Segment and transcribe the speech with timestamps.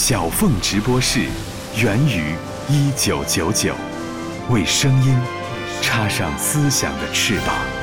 [0.00, 1.26] 小凤直播室，
[1.76, 2.32] 源于
[2.68, 3.74] 一九九九，
[4.48, 5.12] 为声音
[5.82, 7.77] 插上思想的翅膀。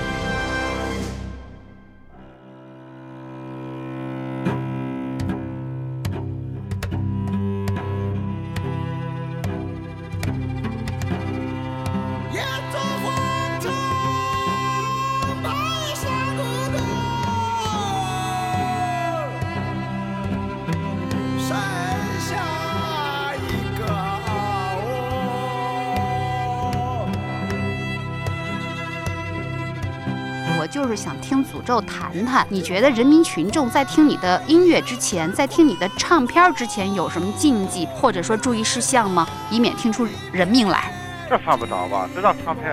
[31.65, 39.27] 想听诅咒谈谈，你觉得人民群众在听你的音乐之前，在听你的唱片之前有什么禁忌或者说注意事项吗？
[39.49, 40.91] 以免听出人命来。
[41.27, 42.07] 这犯不着吧？
[42.13, 42.71] 这张唱片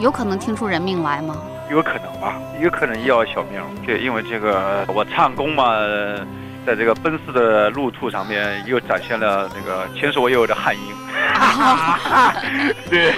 [0.00, 1.36] 有可能听出人命来吗？
[1.70, 3.62] 有可能吧，有可能要小命。
[3.86, 5.76] 对，因为这个我唱功嘛，
[6.66, 10.82] 在这个奔四的路途上面又展现了那个前所未有的汉音。
[12.88, 13.12] 对，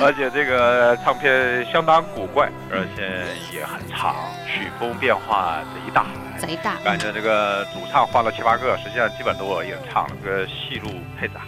[0.00, 3.24] 而且这个唱片相当古怪，而且
[3.56, 4.14] 也很长，
[4.46, 6.06] 曲风变化贼大。
[6.38, 6.74] 贼大。
[6.84, 11.40] 感觉这个主唱换了七八个，实际上基本都我演唱了，这个戏路配杂。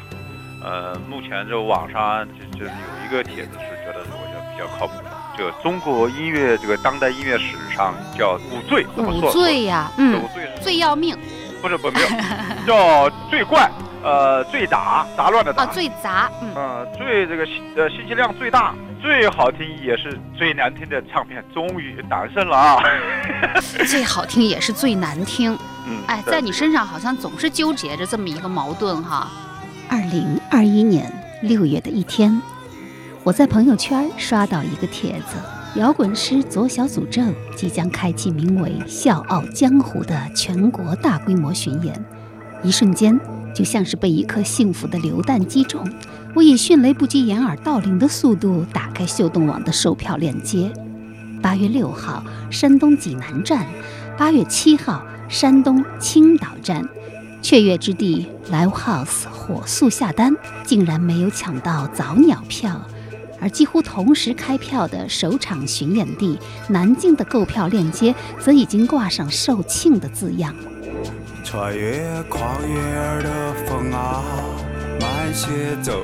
[0.60, 2.70] 呃，目前就网上就就有
[3.04, 9.30] 一个帖子是觉得我觉得比较靠谱的，这个中国音乐这个当代音乐史上叫五最，怎么五说？
[9.30, 10.28] 罪呀，这嗯五，
[10.60, 11.16] 最要命
[11.62, 12.08] 不是不是没有，
[12.66, 13.70] 叫最怪，
[14.02, 22.82] 呃，最杂杂乱的杂，啊，最杂，嗯，呃最这个信呃信息量最大、最好听也是最难听的唱片终于诞生了啊！
[23.88, 25.52] 最好听也是最难听。
[25.86, 29.28] 嗯，哎，在你身上好像总是纠结着这么一个矛盾哈。
[29.90, 31.12] 二零二一年
[31.42, 32.40] 六月的一天，
[33.24, 35.36] 我在朋友圈刷到一个帖子：
[35.74, 37.22] 摇滚师左小诅咒
[37.56, 42.04] 即将开启名为《笑傲江湖》的全国大规模巡演。
[42.62, 43.18] 一瞬间，
[43.54, 45.84] 就像是被一颗幸福的榴弹击中。
[46.34, 50.70] 我以迅雷不及掩耳盗铃的速度打开秀动网的售票链接。
[51.40, 53.64] 八月六号，山东济南站；
[54.16, 56.88] 八月七号，山东青岛站。
[57.40, 62.80] 雀跃之地 Live House 火速下单，竟然没有抢到早鸟票，
[63.40, 66.36] 而几乎同时开票的首场巡演地
[66.68, 70.52] 南京的购票链接则已经挂上售罄的字样。
[71.44, 72.74] 穿越旷野
[73.22, 74.22] 的风啊，
[75.00, 76.02] 慢些走。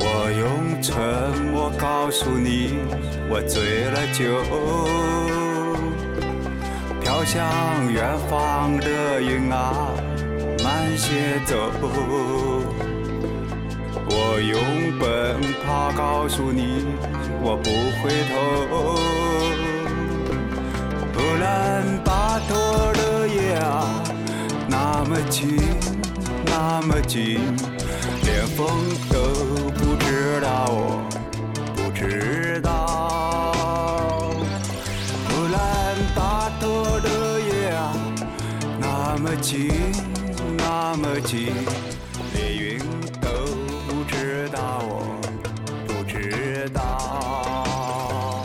[0.00, 0.04] 我
[0.38, 0.96] 用沉
[1.52, 2.78] 默告诉你，
[3.28, 4.24] 我醉了酒。
[7.02, 7.44] 飘向
[7.92, 9.90] 远方的云啊，
[10.64, 11.56] 慢些走。
[14.08, 16.86] 我用奔跑告诉你，
[17.42, 17.68] 我不
[18.00, 19.25] 回头。
[21.18, 24.02] 乌兰巴托的夜啊，
[24.68, 25.58] 那么静，
[26.44, 27.40] 那么静，
[28.24, 28.66] 连风
[29.10, 29.18] 都
[29.72, 31.02] 不知道我
[31.74, 34.34] 不知道。
[35.30, 35.56] 乌兰
[36.14, 37.92] 巴托的夜啊，
[38.78, 39.70] 那么静，
[40.58, 41.54] 那么静，
[42.34, 42.78] 连云
[43.20, 43.28] 都
[43.86, 45.18] 不知道我
[45.86, 48.44] 不知道。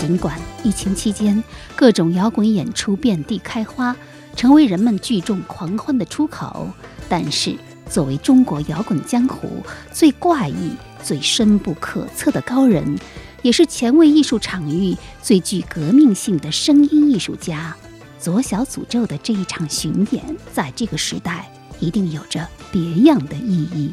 [0.00, 1.42] 尽管疫情期间
[1.76, 3.96] 各种摇滚演出遍地开花，
[4.34, 6.68] 成为人们聚众狂欢的出口，
[7.08, 7.56] 但是
[7.88, 12.98] 作为中国摇滚江湖最怪异、最深不可测的高人，
[13.42, 17.74] 也是前卫艺术场域最具革命性的声音艺术家，
[18.18, 23.90] 左小诅咒的这一场巡演，在这个时代一定有着别样的意义。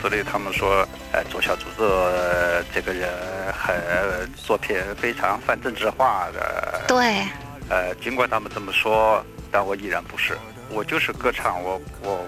[0.00, 3.10] 所以他们说，呃，左小诅咒呃这个人
[3.52, 6.84] 很作品非常泛政治化的。
[6.88, 7.26] 对，
[7.68, 10.36] 呃，尽管他们这么说，但我依然不是，
[10.70, 12.26] 我就是歌唱，我我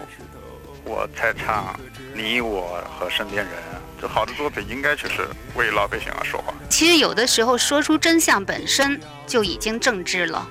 [0.85, 1.75] 我在唱
[2.15, 3.55] 你我和身边人。
[4.01, 6.53] 这好的作品应该就是为老百姓而说话。
[6.69, 10.49] 其实有的时候说出真相本身就已经政治了。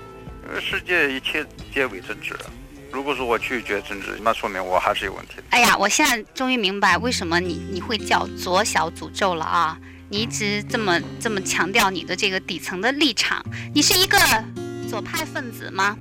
[0.50, 2.34] 呃，世界一切皆为政治。
[2.92, 5.44] 如果说我拒绝政治，那说明我还是有问题的。
[5.52, 9.78] 哎呀，我现在终于明白为什么你你会叫左小诅咒了啊！
[10.10, 13.42] 你一直这么这么强调你的这个底层的立场，
[13.74, 14.18] 你是一个
[14.90, 15.98] 左派分子吗？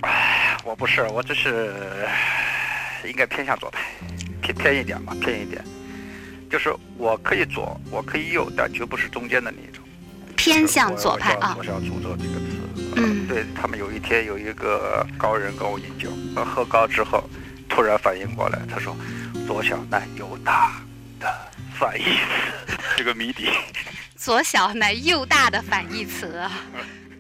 [0.65, 1.73] 我不是，我只是
[3.05, 3.81] 应该偏向左派，
[4.43, 5.65] 偏偏一点吧，偏一点。
[6.51, 9.85] 就是我可以左，我可以右，但绝不是中间的那一种。
[10.41, 11.65] 偏向左派啊我。
[11.65, 12.57] 要诅咒这个词。
[12.97, 17.23] 嗯对他们有一天有一个高人跟我饮酒，呃喝高之后，
[17.69, 18.97] 突然反应过来，他说
[19.47, 20.81] ：“左小乃右大
[21.21, 21.33] 的
[21.79, 23.51] 反义词， 这个谜底。
[24.17, 26.43] 左小乃右大的反义词，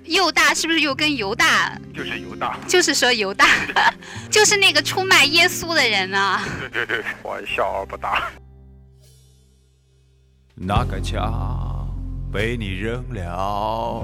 [0.05, 1.73] 右大是不是又跟犹大？
[1.95, 2.59] 就是犹大。
[2.67, 3.47] 就是说犹大，
[4.29, 6.43] 就是那个出卖耶稣的人啊。
[6.73, 8.29] 对对对，玩笑而不大。
[10.57, 11.80] 那杆枪
[12.33, 14.03] 被你扔了，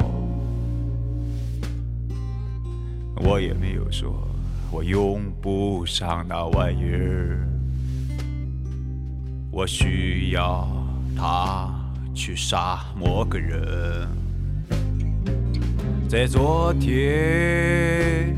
[3.17, 4.13] 我也没有说
[4.71, 7.49] 我用不上那玩意儿，
[9.53, 10.69] 我需要
[11.17, 11.73] 它
[12.13, 14.09] 去杀某个人。
[16.09, 18.37] 在昨天，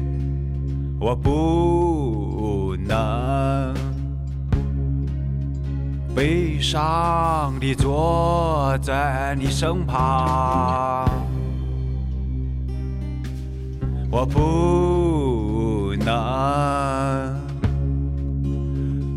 [1.01, 3.75] 我不能
[6.15, 11.09] 悲伤地坐在你身旁，
[14.11, 17.39] 我不能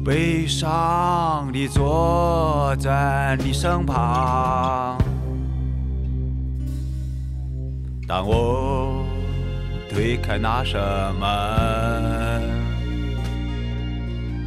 [0.05, 4.97] 悲伤地坐在你身旁。
[8.07, 9.03] 当我
[9.89, 12.10] 推开那扇门，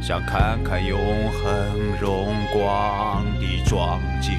[0.07, 4.37] 想看看永恒荣光的壮景，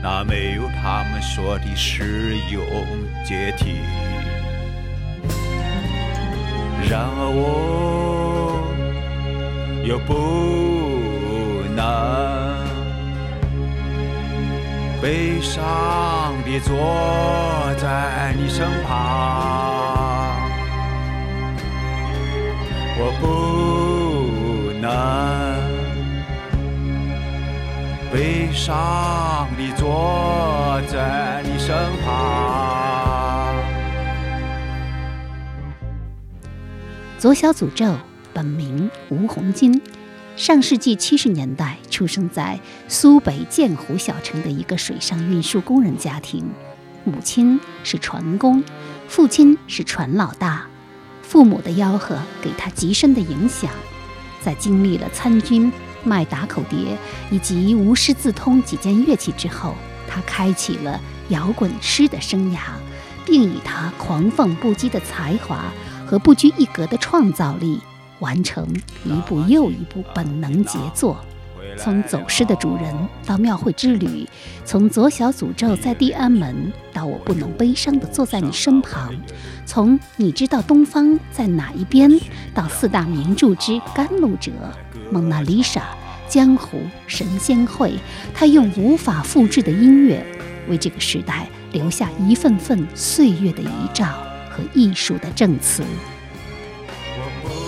[0.00, 2.62] 那没有他们说的使用
[3.26, 3.80] 阶梯。
[6.88, 8.62] 然而我
[9.84, 10.12] 又不
[11.74, 11.82] 能
[15.02, 19.81] 悲伤地坐在你身旁，
[23.04, 25.58] 我不能
[28.12, 33.56] 悲伤地坐在你身旁。
[37.18, 37.92] 左小诅咒
[38.32, 39.82] 本名吴红军，
[40.36, 46.48] 上世纪七十年代出生在苏北建湖小城的一个水上运输工人家庭，
[47.02, 48.62] 母亲是船工，
[49.08, 50.68] 父亲是船老大。
[51.22, 53.70] 父母的吆喝给他极深的影响，
[54.40, 55.72] 在经历了参军、
[56.04, 56.98] 卖打口碟
[57.30, 59.74] 以及无师自通几件乐器之后，
[60.08, 62.58] 他开启了摇滚师的生涯，
[63.24, 65.64] 并以他狂放不羁的才华
[66.06, 67.80] 和不拘一格的创造力，
[68.18, 68.68] 完成
[69.04, 71.16] 一部又一部本能杰作。
[71.76, 72.94] 从走失的主人
[73.26, 74.28] 到庙会之旅，
[74.64, 79.12] 从左小诅咒在地安门到我不能悲伤地坐在你身旁，
[79.66, 82.10] 从你知道东方在哪一边
[82.54, 84.52] 到四大名著之《甘露者》
[85.12, 85.80] 《蒙娜丽莎》
[86.28, 87.90] 《江湖》《神仙会》，
[88.32, 90.24] 他用无法复制的音乐，
[90.68, 94.06] 为这个时代留下一份份岁月的遗照
[94.50, 95.82] 和艺术的证词。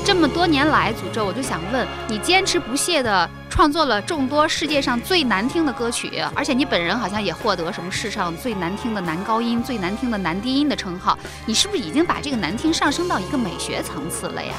[0.04, 11.16] 这么多年来，诅咒我就想问你，坚持不懈地创作了众多世界上最难听的歌曲，而且你本人好像也获得什么世上最难听的男高音、最难听的男低音的称号，
[11.46, 14.52] 你是不是已经把这个难听上升到一个美学层次了呀？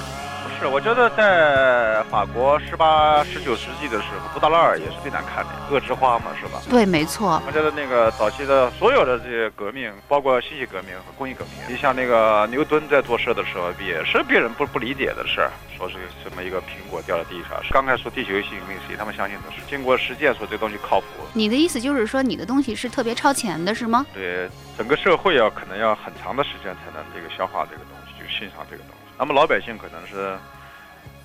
[0.68, 6.62] 我觉得在法国十八、十九世纪的时候，布达拉尔也是最难看的，恶之花嘛，是吧？
[6.70, 7.42] 对，没错。
[7.46, 19.62] 我觉得那个早期的所有的这些革命，包括信息革命和工业革命，你像那个牛顿在做事的时候，也是别人不不理解的事儿，说是什么一个苹果掉到地上，刚开始说地球性革命，谁他们相信的是？
[19.70, 21.06] 经过实践说这东西靠谱。
[21.34, 24.06] 你的意思就是说，你的东西是特别超前的，是吗？
[24.14, 28.96] 对，整个社会要可能要很长的时间才能这个消化这个东西，就欣赏这个东西。
[29.18, 30.38] 那么老百姓可能是。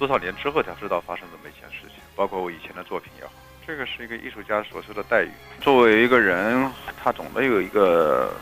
[0.01, 3.33] 多少年之后才知道发生这么一件事情，包括我以前的作品也好，
[3.67, 5.29] 这个是一个艺术家所受的待遇。
[5.61, 6.67] 作为一个人，
[7.05, 8.33] 他总得有一个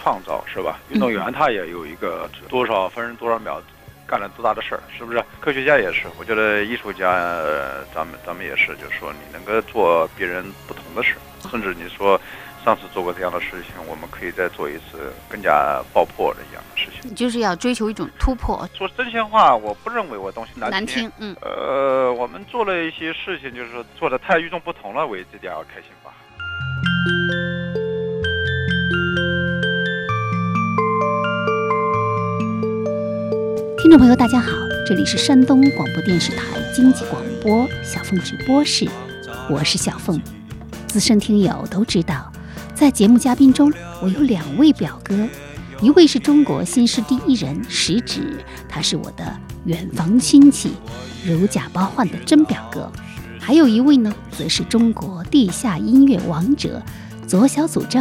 [0.00, 0.78] 创造，是吧？
[0.88, 3.60] 运动员他也有一个多少分多少秒
[4.06, 5.22] 干了多大的事儿，是不是？
[5.38, 7.14] 科学家也是，我觉得艺术家，
[7.94, 11.16] 咱们咱们也是，就是说你能够做别人不同的事，
[11.50, 12.18] 甚至你说。
[12.66, 17.08] 上次做过这样的事情，我们可以再做一次更加爆破的一样的事情。
[17.08, 18.68] 你就是要追求一种突破。
[18.76, 20.72] 说真心话，我不认为我东西难听。
[20.72, 21.36] 难听，嗯。
[21.42, 26.10] 呃，我们做了一些事情，就是说做的太与众不同了，为这点而开心吧。
[33.78, 34.50] 听众朋友，大家好，
[34.84, 36.42] 这里是山东广播电视台
[36.74, 38.88] 经济广播小凤直播室，
[39.48, 40.20] 我是小凤。
[40.88, 42.32] 资深听友都知道。
[42.76, 45.26] 在节目嘉宾中，我有两位表哥，
[45.80, 50.72] 一位是中国新诗第一人石指，他是我的远房亲戚，
[51.24, 52.82] 如假包换的真表哥；
[53.40, 56.82] 还有一位呢，则是中国地下音乐王者
[57.26, 57.98] 左小诅咒，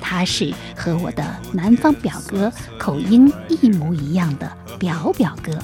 [0.00, 5.56] 他是和我的南方表哥口音一模一样的表表哥。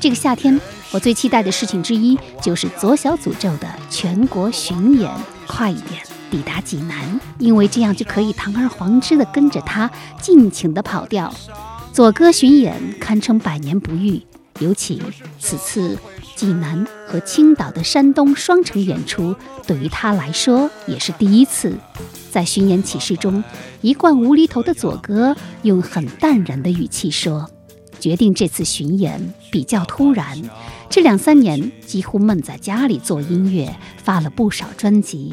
[0.00, 0.58] 这个夏天，
[0.90, 5.10] 我最期待的事情之一就是左小诅咒的全国巡演，
[5.46, 6.07] 快一点！
[6.30, 11.32] 抵达济南，因为这样就可以堂而皇之地跟着他尽情地跑调。
[11.92, 14.22] 左歌巡演堪称百年不遇，
[14.60, 15.02] 尤其
[15.40, 15.98] 此次
[16.36, 19.34] 济南和青岛的山东双城演出，
[19.66, 21.76] 对于他来说也是第一次。
[22.30, 23.42] 在巡演启事中，
[23.80, 27.50] 一贯无厘头的左歌用很淡然的语气说
[27.98, 30.38] ：“决定这次巡演比较突然，
[30.90, 35.32] 这两三年几乎闷在家里做音乐，发了不少专辑。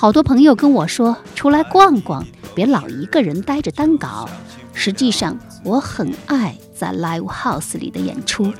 [0.00, 4.26] 好多朋友跟我说出来逛逛，别老一个人待着单搞。
[4.72, 8.50] 实际上，我很爱在 live house 里的演出。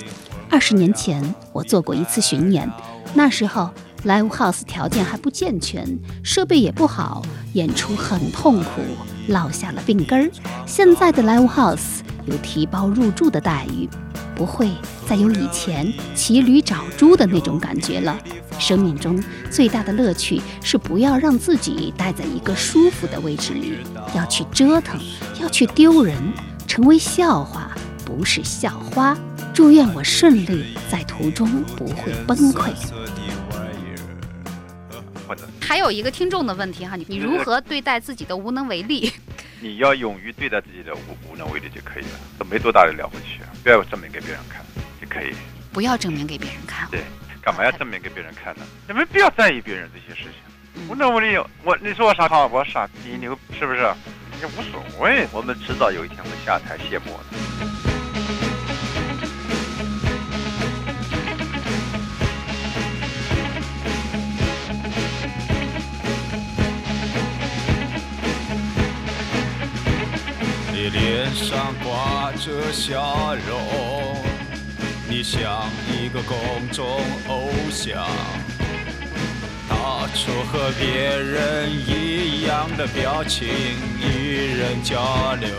[0.51, 2.71] 二十年前我做过一次巡演，
[3.15, 3.71] 那时候。”
[4.05, 7.21] Live House 条件还不健全，设备也不好，
[7.53, 8.81] 演出很痛苦，
[9.27, 10.31] 落下了病根儿。
[10.65, 13.87] 现在的 Live House 有提包入住的待遇，
[14.35, 14.71] 不会
[15.07, 18.17] 再有以前骑驴找猪的那种感觉了。
[18.57, 23.77] 生命中最大的乐趣是不要让自己待在一个舒服的位置里，
[24.15, 24.99] 要去折腾，
[25.39, 26.17] 要去丢人，
[26.65, 27.71] 成为笑话，
[28.03, 29.15] 不是校花。
[29.53, 32.71] 祝愿我顺利，在途中不会崩溃。
[35.61, 39.11] 还有一个听众的问题哈，你你如何对待自己的无能为力？
[39.61, 44.65] 你要勇于对待自己的无无能为力就可以了，都没多大的了不起啊，不要证明给别人看
[44.99, 45.33] 就可以。
[45.71, 46.89] 不要证明给别人看。
[46.91, 47.03] 对，
[47.41, 48.65] 干嘛要证明给别人看呢？
[48.87, 50.87] 你没必要在意别人这些事情。
[50.89, 53.81] 无能为力，我你说我傻好，我傻逼牛是不是？
[54.41, 57.80] 也无所谓，我们迟早有一天会下台谢幕的。
[70.83, 74.17] 你脸上挂着笑容，
[75.07, 76.35] 你像一个公
[76.71, 76.83] 众
[77.27, 78.03] 偶像，
[79.69, 83.47] 到处和别人一样的表情
[84.01, 85.49] 与人交流，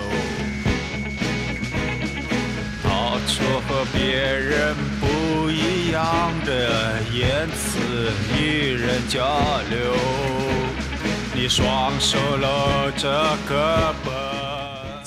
[2.83, 9.23] 到处和别人不一样的言辞与人交
[9.71, 9.95] 流，
[11.33, 14.22] 你双手搂着胳膊。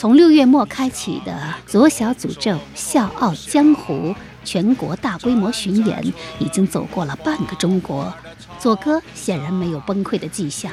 [0.05, 8.13] 从六月末开启的左小诅咒笑傲江湖全国大规模巡演，已经走过了半个中国。
[8.59, 10.71] 左哥显然没有崩溃的迹象，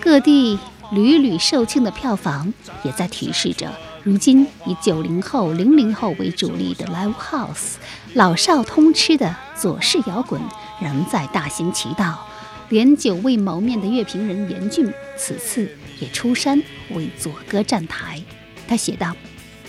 [0.00, 0.56] 各地
[0.92, 2.54] 屡屡售罄的票房
[2.84, 3.68] 也在提示着，
[4.04, 7.72] 如今以九零后、零零后为主力的 Live House，
[8.14, 10.40] 老少通吃的左式摇滚
[10.80, 12.24] 仍在大行其道。
[12.68, 15.68] 连久未谋面的乐评人严峻此次
[15.98, 18.22] 也出山为左哥站台。
[18.68, 19.16] 他写道：“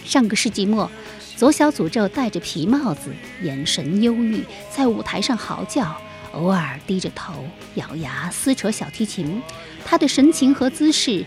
[0.03, 0.91] 上个世纪末，
[1.37, 3.09] 左小诅咒戴着皮帽子，
[3.41, 5.95] 眼神忧郁，在舞台上嚎叫，
[6.33, 7.33] 偶尔低着头，
[7.75, 9.41] 咬牙撕扯小提琴。
[9.85, 11.25] 他的神情和姿势，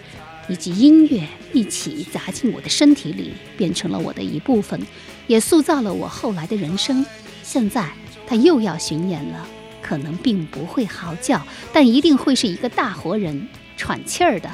[0.48, 4.78] 以及音乐一起砸进我的身体里，变成了我的一部分，
[5.26, 7.04] 也塑造了我后来的人生。
[7.42, 7.90] 现在
[8.26, 9.46] 他又要巡演了，
[9.80, 11.40] 可能并不会嚎叫，
[11.72, 13.48] 但一定会是一个大活人，
[13.78, 14.50] 喘气儿的。”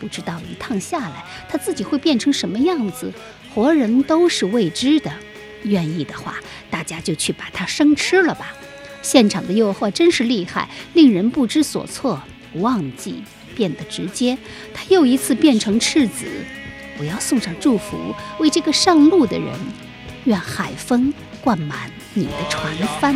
[0.00, 3.12] 不知道一趟下来，他自己会变成什么样子，
[3.54, 5.12] 活人都是未知的。
[5.64, 6.36] 愿意的话，
[6.70, 8.52] 大家就去把它生吃了吧。
[9.02, 12.20] 现场的诱惑真是厉害，令人不知所措。
[12.54, 13.22] 忘记
[13.54, 14.36] 变得直接，
[14.74, 16.26] 他又一次变成赤子。
[16.98, 19.48] 我要送上祝福，为这个上路的人，
[20.24, 23.14] 愿海风灌满你的船帆。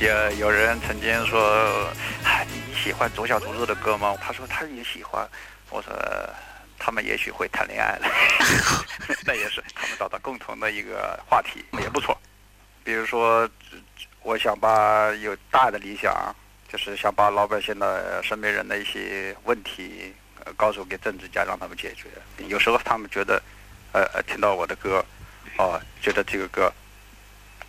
[0.00, 1.92] 也有人曾经说
[2.48, 5.28] ：“你喜欢左小诅咒的歌吗？”他说他也喜欢。
[5.68, 5.92] 我说
[6.90, 8.08] 他们也许会谈恋爱了，
[9.24, 12.20] 那也是他们找到共同的一个话题，也不错。
[12.82, 13.48] 比如说，
[14.24, 16.34] 我想把有大的理想，
[16.68, 20.12] 就是想把老百姓的身边人的一些问题，
[20.44, 22.08] 呃，告诉给政治家，让他们解决。
[22.48, 23.40] 有时候他们觉得，
[23.92, 25.04] 呃呃，听到我的歌，
[25.58, 26.72] 哦，觉得这个歌。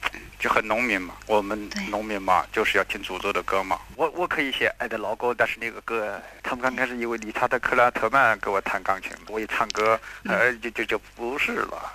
[0.39, 3.79] 就很农民嘛，我们农民嘛，就是要听诅咒的歌嘛。
[3.95, 11.91] 我我可以写爱的老歌，但是那个歌，他们刚开始以为理查德克拉特曼给我弹钢琴，我一唱歌，呃，就就就不是了，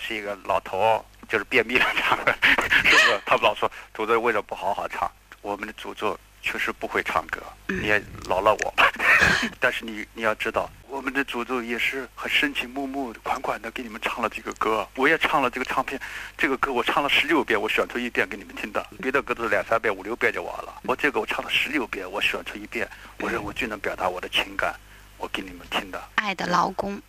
[0.00, 2.32] 是一个老头，就是便秘了唱的，
[2.70, 3.20] 是不是？
[3.26, 5.10] 他们老说诅咒为什么不好好唱？
[5.42, 8.90] 我们的诅咒确实不会唱歌，你也饶了我吧。
[9.60, 14.84] 但是你你要知道，我我们的祖宗也是很深情脉脉、款款的给你们唱了这个歌。
[14.96, 15.98] 我也唱了这个唱片，
[16.36, 18.84] 这个歌我唱了十六遍，我选出一遍给你们听的。
[19.00, 22.88] 别的歌都是两三遍、五六遍就完了，我这个我唱了十六遍，我选出一遍，
[23.20, 24.74] 我认为最能表达我的情感，
[25.18, 26.02] 我给你们听的。
[26.16, 27.00] 爱的劳工。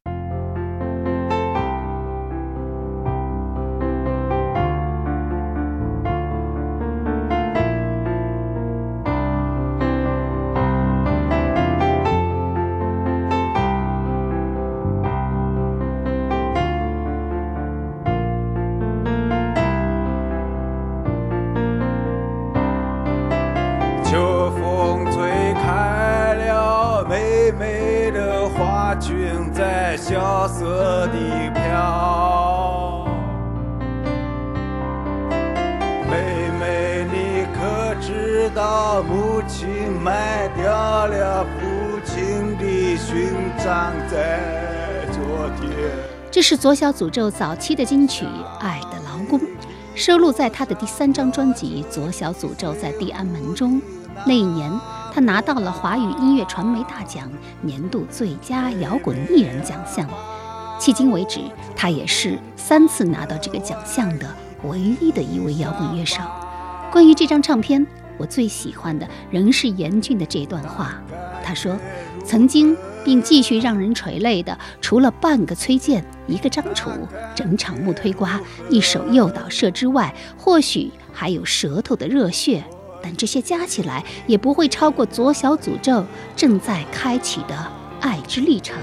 [46.49, 48.25] 是左小诅咒早期的金曲
[48.57, 49.39] 《爱的劳工》，
[49.93, 53.79] 收录在他的第三张专辑《左小诅咒在地安门》中。
[54.25, 54.71] 那一年，
[55.13, 57.29] 他拿到了华语音乐传媒大奖
[57.61, 60.09] 年度最佳摇滚艺人奖项。
[60.79, 61.39] 迄今为止，
[61.75, 64.27] 他也是三次拿到这个奖项的
[64.63, 66.19] 唯一的一位摇滚乐手。
[66.91, 67.85] 关于这张唱片，
[68.17, 70.95] 我最喜欢的仍是严峻的这段话。
[71.43, 71.77] 他说
[72.25, 76.89] ：“曾经并继续让人垂泪的，除了半个崔健、一个张楚、
[77.35, 78.39] 整场木推瓜、
[78.69, 82.63] 一首诱导社之外，或许还有舌头的热血。
[83.01, 88.77] 但这些加起来，也不会超过左小诅咒正在开启的爱之历程。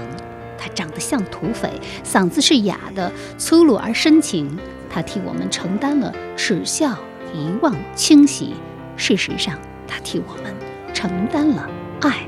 [0.57, 1.69] 他长得像土匪，
[2.03, 4.57] 嗓子是哑的，粗鲁而深情。
[4.89, 6.97] 他替我们承担了耻笑、
[7.31, 8.55] 遗忘、清洗。
[8.95, 9.55] 事实上，
[9.87, 10.51] 他替我们
[10.91, 11.69] 承担了
[12.01, 12.27] 爱。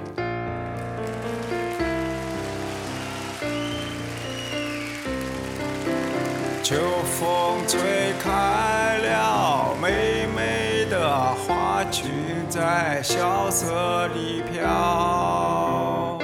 [6.69, 7.79] 秋风吹
[8.21, 12.11] 开了美美的花裙，
[12.47, 16.19] 在萧瑟里飘。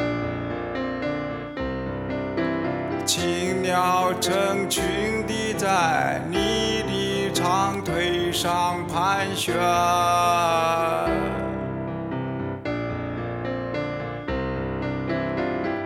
[3.08, 9.56] 青鸟成群地在你的长腿上盘旋。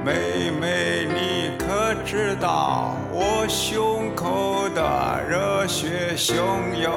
[0.03, 3.98] 妹妹，你可知道我胸
[5.27, 6.89] 热血汹涌？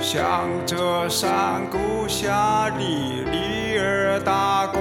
[0.00, 4.80] 向着山谷下的梨儿打滚。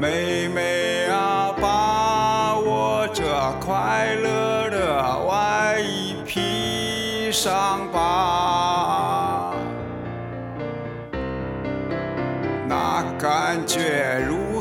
[0.00, 3.24] 妹妹啊，把我这
[3.60, 7.97] 快乐的外衣披上吧，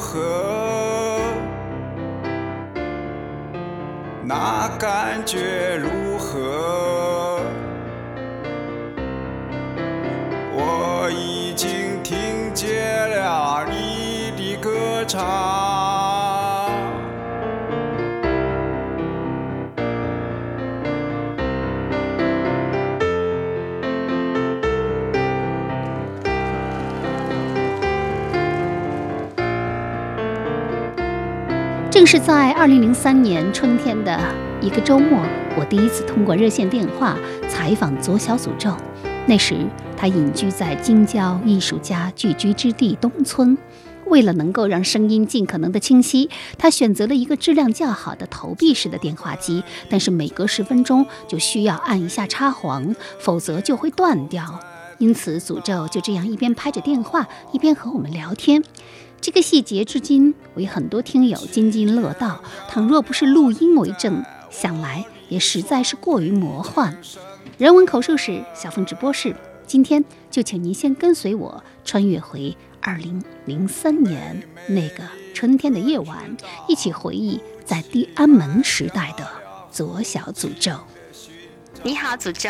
[0.07, 1.19] 和？
[4.23, 7.41] 那感觉如何？
[10.53, 15.66] 我已经听见了你的歌唱。
[32.09, 34.17] 是在二零零三年春天的
[34.61, 35.21] 一个周末，
[35.57, 37.17] 我第一次通过热线电话
[37.49, 38.73] 采访左小诅咒。
[39.25, 39.57] 那时，
[39.97, 43.57] 他隐居在京郊艺术家聚居之地东村。
[44.05, 54.57] 为了能够让声音尽可能的清晰，他选择了一个质量较好的投币式的电话机，但是每隔十分钟就需要按一下插簧，否则就会断掉。
[54.99, 58.63] 因此，诅咒就这样一边拍着电话，一边和我们聊天。
[59.19, 62.41] 这个细节至今为很多听友津津乐道。
[62.69, 66.95] 倘若不是录音为证，想来也实在是过于魔幻。
[67.57, 75.03] 人文口述史小凤直播室，今天就请您先跟随我穿越回二零零三年那个
[75.33, 79.27] 春天的夜晚，一起回忆在地安门时代的
[79.71, 80.71] 左小诅咒。
[81.83, 82.49] 你好，诅咒，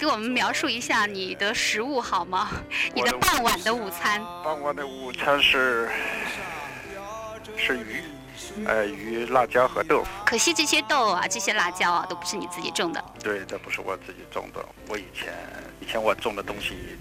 [0.00, 2.48] 给我们描述一下你的食物好吗？
[2.94, 4.18] 你的傍晚的午餐。
[4.42, 5.90] 傍晚的午餐是
[7.54, 8.02] 是鱼，
[8.64, 10.08] 呃，鱼、辣椒和豆腐。
[10.24, 13.04] 可惜这些豆啊，这些辣椒啊，都不是你自己种的。
[13.22, 15.34] 对，这不是我自己种的，我以前
[15.80, 16.96] 以前我种的东西，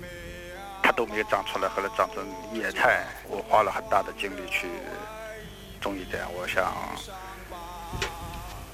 [0.84, 4.68] 它都没有长出来，后来长成野菜，我花了很大的精力去
[5.80, 6.76] 种一点，我想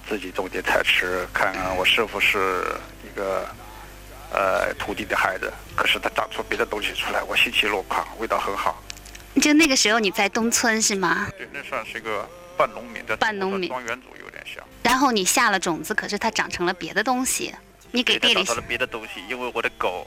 [0.09, 2.65] 自己种点菜吃，看看我师傅是
[3.03, 3.47] 一个
[4.35, 8.83] 呃土地的孩子，可是他长出别的东西出来，我欣喜若狂，味道很好。
[9.41, 11.27] 就那个时候你在东村是吗？
[11.37, 14.61] 对，那算是一个半农民的半农民庄园主有点像。
[14.83, 17.55] 然后你下了种子，可是它长成了别的东西，
[17.91, 20.05] 你给地里对它找到了别的东西，因为我的狗，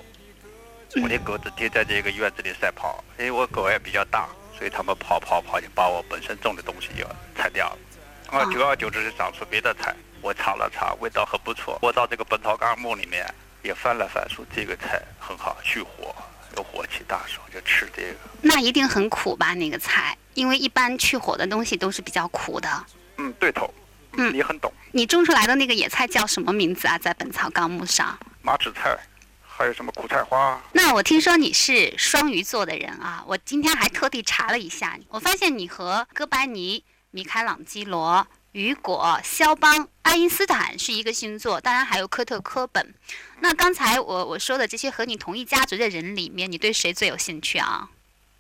[1.03, 7.79] 我的狗整天在这个院子里赛跑，因为我狗也比较大，所以它们跑跑跑就把我本身种的东西就踩掉了。
[8.29, 11.79] 啊，啊久而久之就长出别的菜，我尝了尝，味道很不错。
[11.83, 13.27] 我到这个《本草纲目》里面
[13.63, 16.15] 也翻了翻，说这个菜很好，去火，
[16.57, 18.15] 有火气大时候就吃这个。
[18.41, 19.55] 那一定很苦吧？
[19.55, 22.87] 那个菜，因为一般去火的东西都是比较苦的。
[23.17, 23.73] 嗯，对头，
[24.13, 24.73] 嗯你很懂。
[24.93, 26.97] 你种出来的那个野菜叫什么名字啊？
[26.99, 28.19] 在《本草纲目》上。
[28.43, 28.97] 马齿菜，
[29.47, 30.61] 还有什么苦菜花？
[30.73, 38.27] 那我听说你是双鱼座的人啊，我今天还特地查了一下，我发现你和哥白尼、米开朗基罗、
[38.59, 42.93] 雨果、肖邦、爱因斯坦是一个星座，当然还有科特·科本。
[43.39, 47.89] 那刚才我我说的这些和你同一家族的人里面，你对谁最有兴趣啊？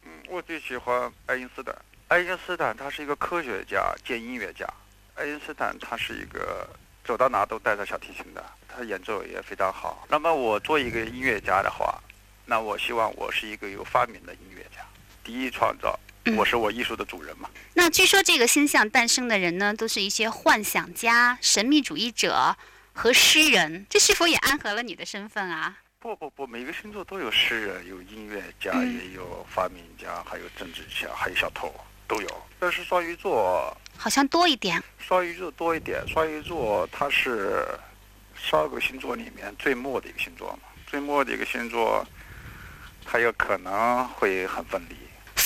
[0.02, 1.72] 嗯，我最喜欢爱因斯坦。
[2.08, 4.66] 爱因斯坦他是一个科学家兼音乐家。
[5.14, 6.68] 爱因斯坦他是一个
[7.04, 10.04] 走到哪都带着小提琴的，他演奏也非常好。
[10.08, 11.96] 那么我做一个音乐家的话，
[12.44, 14.84] 那我希望我是一个有发明的音乐家，
[15.22, 15.96] 第一创造，
[16.36, 17.48] 我是我艺术的主人嘛。
[17.74, 22.56] 那据说这个星象诞生的人呢，都是一些幻想家、神秘主义者
[22.92, 25.78] 和诗人，这是否也暗合了你的身份啊？
[26.00, 31.74] 不不不，每个星座都有诗人，有音乐家，嗯也有发明家，还有政治家，还有小偷，
[32.06, 32.28] 都有。
[32.60, 34.82] 但是双鱼座好像多一点。
[34.98, 37.66] 双鱼座多一点，双鱼座它是
[38.34, 42.06] 十二个星座里面最末的一个星座嘛，最末的一个星座，
[43.04, 44.96] 它有可能会很分离。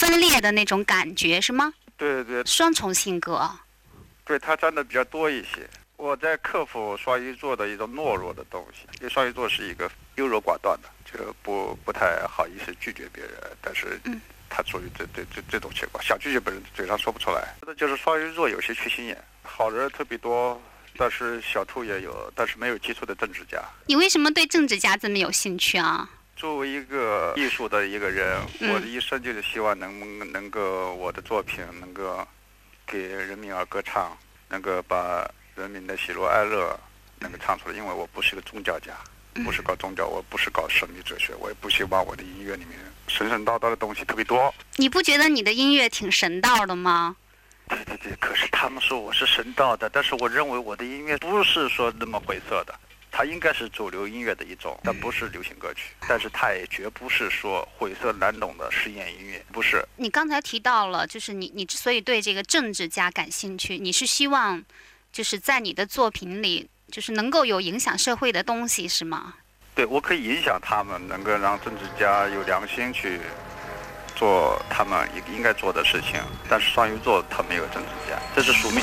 [0.02, 1.72] 分裂的那种感觉是吗？
[1.96, 3.48] 对对双重性格。
[4.24, 5.68] 对，他占的比较多一些。
[5.96, 17.54] 我在克服双鱼座的一种懦弱的东西，因为双鱼座是一个优柔寡断的，就不不太好意思拒绝别人，但是嗯他属于这这这这种情况，想拒绝别人嘴上说不出来。
[17.64, 20.60] 那就是双鱼座有些缺心眼，好人特别多，
[20.96, 23.62] 但是小兔也有，但是没有基础的政治家。
[23.86, 26.10] 你为什么对政治家这么有兴趣啊？
[26.42, 32.26] 作为一个艺术的一个人，嗯我的一生就是希望能能够我的作品能够
[32.84, 35.24] 给人民而歌唱，能够把
[35.54, 36.76] 人民的喜怒哀乐
[37.20, 37.76] 能够唱出来。
[37.76, 38.90] 因为我不是个宗教家，
[39.36, 42.76] 嗯不是搞宗教，我不是搞神秘哲学，我也不希望我的音乐里面
[43.06, 44.52] 神神叨叨的东西特别多。
[44.74, 47.14] 你不觉得你的音乐挺神道的吗？
[47.68, 52.74] 对对对，可是他们说我是神道的，但是我认为我的音乐不是说那么晦涩的。
[53.14, 59.86] 它应该是主流音乐的一种，但不是流行歌曲，但是它也绝不是说晦涩难懂的实验音乐，不是。
[59.96, 64.64] 你刚才提到了，就是你你之所以对这个政治家感兴趣，你是希望
[65.12, 69.34] 就是在你的作品里，就是能够有影响社会的东西，是吗？
[69.74, 73.20] 对，我可以影响他们，能够让政治家有良心去
[74.16, 76.18] 做他们应应该做的事情。
[76.48, 78.82] 但是双鱼座他没有政治家，这是宿命。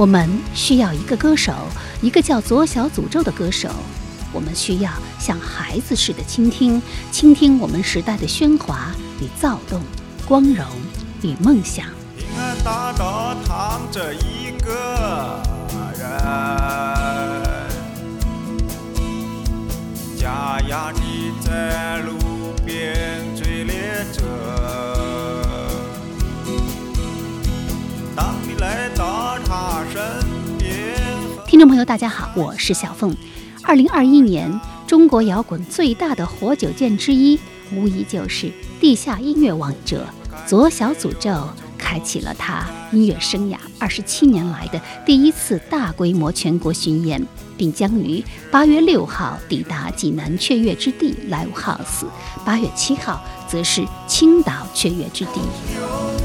[0.00, 1.52] 我们需要一个歌手，
[2.00, 3.68] 一个叫左小诅咒的歌手。
[4.32, 6.80] 我们需要像孩子似的倾听，
[7.12, 9.82] 倾听我们时代的喧哗与躁动，
[10.26, 10.64] 光荣
[11.20, 11.84] 与梦想。
[12.16, 15.38] 你看大道躺着一个
[15.98, 16.00] 人，
[20.16, 21.99] 家呀，你在。
[31.60, 33.14] 听众朋友，大家好，我是小凤。
[33.64, 34.50] 二零二一年，
[34.86, 37.38] 中国摇滚最大的活久见之一，
[37.74, 40.06] 无疑就是地下音乐王者
[40.46, 41.46] 左小诅咒，
[41.76, 47.22] 开启了他音乐生涯二十七年来的第一次大规模全国巡演，
[47.58, 52.06] 并将于八月六号抵达济南雀跃之地 Live House，
[52.42, 56.19] 八月七号则是青岛雀跃之地。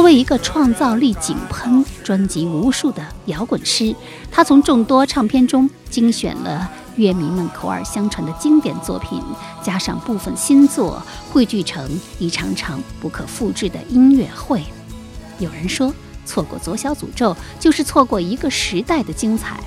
[0.00, 3.94] 作为一个创造力井喷、专辑无数的摇滚师，
[4.32, 9.22] 他从众多唱片中精选了乐迷们口耳相传的经典作品，
[9.62, 11.86] 加上部分新作，汇聚成
[12.18, 14.64] 一场场不可复制的音乐会。
[15.38, 15.92] 有人说，
[16.24, 19.60] 错过左小诅咒就是错过一个时代的精彩。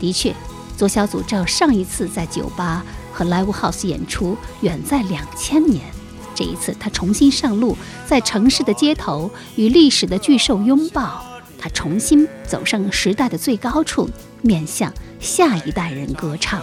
[0.00, 0.34] 的确，
[0.78, 5.93] 左小诅咒上一次在酒吧和 Live House 演出远在两千年。
[6.34, 11.24] 这一次，他重新上路，在城市的街头与历史的巨兽拥抱。
[11.58, 14.08] 他重新走上时代的最高处，
[14.42, 16.62] 面向下一代人歌唱。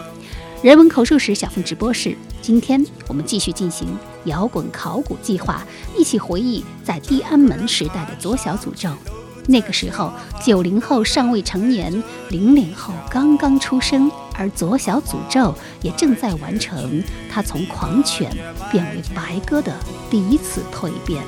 [0.62, 3.88] 人文口述史小凤直播室，今天我们继续进行
[4.26, 5.66] 摇滚考古计划，
[5.98, 8.92] 一起回忆在地安门时代的左小诅咒。
[9.48, 10.14] 那个时候，
[10.46, 11.92] 九零后尚未成年，
[12.30, 18.32] 零零后刚刚出生，而左小诅咒也正在完成他从狂犬
[18.72, 19.74] 变为白鸽的
[20.10, 21.24] 第一次蜕变。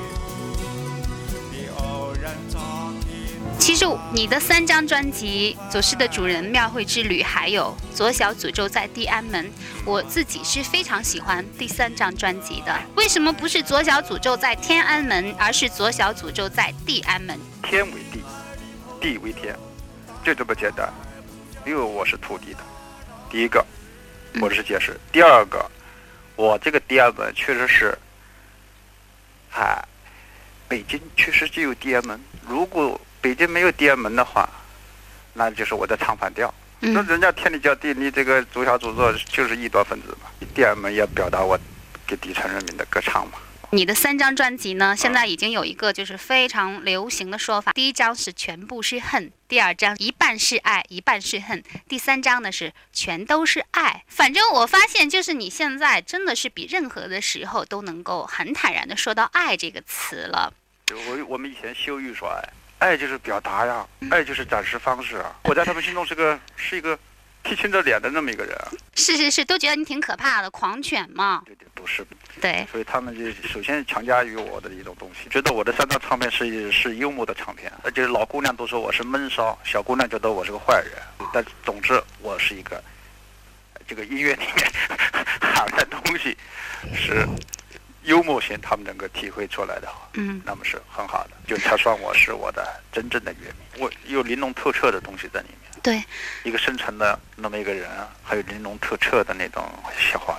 [3.60, 9.46] 其实你的三张专辑《左师的主人》《庙会之旅》还有《左小诅咒在地安门》，
[9.86, 12.78] 我自己是非常喜欢第三张专辑的。
[12.98, 17.40] 为什么不是左小诅咒在天安门，而是左小诅咒在地安门？
[17.64, 18.22] 天为地，
[19.00, 19.56] 地为天，
[20.26, 20.92] 就这么简单。
[21.66, 22.60] 因为我是土地的，
[23.34, 23.66] 第一个，
[24.40, 25.66] 我是解释；第二个，
[26.36, 27.98] 我这个第二门确实是，
[29.56, 29.84] 哎，
[30.68, 32.20] 北京确实就有第二门。
[32.48, 34.48] 如果北京没有第二门的话，
[35.34, 36.54] 那就是我的唱反调。
[36.80, 40.30] 那嗯，人家天理教地，你这个左小诅咒就是异端分子嘛。
[40.54, 41.60] 第二门要表达我
[42.06, 43.40] 给底层人民的歌唱嘛。
[43.74, 54.04] 你的三张专辑呢，现在已经有一个就是非常流行的说法：第一张是全部是恨，第二张一半是爱，一半是恨，第三张呢是全都是爱。
[54.08, 60.54] 反正我发现，就是你现在真的是比任何的时候都能够很坦然的说到“爱”这个词了。
[60.92, 65.36] 我我们以前羞于说爱，爱就是表达呀，爱就是展示方式啊。
[65.46, 66.96] 我在他们心中是个是一个
[67.44, 68.72] 提青着脸的那么一个人啊。
[68.96, 71.42] 是是是，都觉得你挺可怕的，狂犬嘛。
[71.46, 72.06] 对对，不是，
[72.40, 80.94] 对，所以他们就首先强加于我的一种东西，觉得我的三张唱片是是幽默的唱片，而且老姑娘都说我是闷骚，小姑娘觉得我是个坏人。
[81.34, 82.82] 但总之，我是一个
[83.88, 84.72] 这个音乐里面
[85.40, 86.38] 含的东西
[86.96, 87.28] 是
[88.04, 90.08] 幽默性，他们能够体会出来的话。
[90.14, 95.63] 嗯，那么是很好的，就他算我是我的真正的乐迷，我有玲珑透彻的东西在里面。
[95.84, 96.02] 对，
[96.44, 97.90] 一个深沉的那么一个人，
[98.24, 99.62] 还有玲珑透彻的那种
[100.00, 100.34] 小花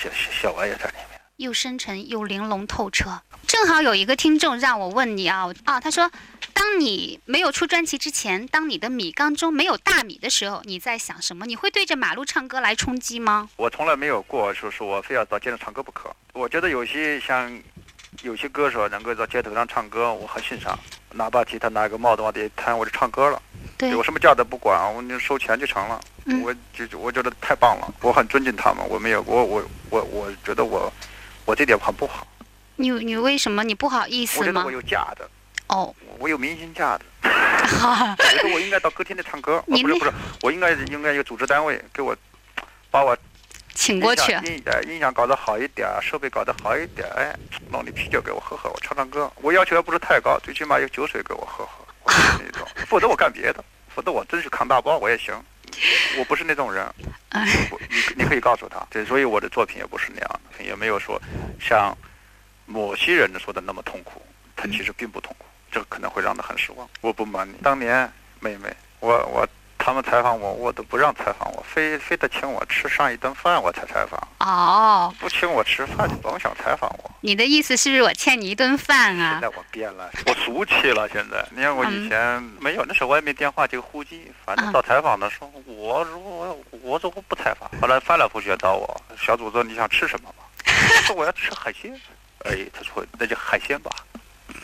[0.00, 1.20] 小小小玩意在里面。
[1.38, 3.10] 又深沉又玲珑透彻。
[3.44, 6.08] 正好有一个听众让我问你啊啊，他说，
[6.52, 11.44] 当你没有出专辑之前，当你的米缸中没有大米的时候，你在想什么？
[11.44, 13.48] 你会对着马路唱歌来充饥吗？
[13.56, 16.08] 我从来没有过说是我非要到街上唱歌不可。
[16.32, 17.60] 我觉得有些像
[18.22, 20.78] 有些歌手能够在街头上唱歌，我很欣赏。
[21.10, 23.42] 哪怕其他拿个帽子往底下一摊，我就唱歌了。
[23.90, 26.00] 对我什么价都不管，我就收钱就成了。
[26.26, 28.84] 嗯我就我觉得太棒了，我很尊敬他们。
[28.88, 30.92] 我没有，我我我我觉得我
[31.44, 32.26] 我这点很不好。
[32.76, 34.70] 你你为什么你不好意思吗觉得我？
[34.72, 35.28] 有假的，
[35.68, 37.04] 哦，我有明星架的。
[37.24, 42.16] 我觉得我应该到歌厅里唱歌，不 是不是，我应该应该有组织单位给我
[42.90, 43.16] 把我
[43.74, 44.38] 请过去音。
[44.38, 47.34] 响音呃音响搞得好一点，设备搞得好一点，哎，
[47.70, 49.30] 弄点啤酒给我喝喝，我唱唱歌。
[49.36, 52.66] 我要求也不是太高，最起码有酒水给我喝喝， 我那种。
[52.86, 55.34] 否则我干别的，否则我真去扛大包我也行。
[56.18, 61.20] 我不是那种人，你你可以告诉他，对，所以我的作品也不是那样的，也没有说
[61.58, 61.96] 像
[62.64, 64.22] 某些人说的那么痛苦，
[64.54, 66.88] 他其实并不痛苦，这个可能会让他很失望。
[67.00, 69.48] 我不瞒你，当年妹妹，我我
[69.84, 77.10] 他们采访我，我都不让采访我，非非得请我吃上一顿饭我才采访，哦，不请我吃饭就甭想采访我。
[77.20, 79.42] 你的意思是不是我欠你一顿饭啊现？
[79.42, 81.06] 在我变了，我俗气了。
[81.12, 84.32] 现在， 你看我以前没有，那时候我也没电话，就呼机。
[84.46, 90.44] 反正嗯到采访的时候，我如果我说我不采访，后来翻来覆去找我，小组说你想吃什么吗？
[90.64, 91.94] 我说我要吃海鲜。
[92.46, 93.90] 哎，他说那就海鲜吧，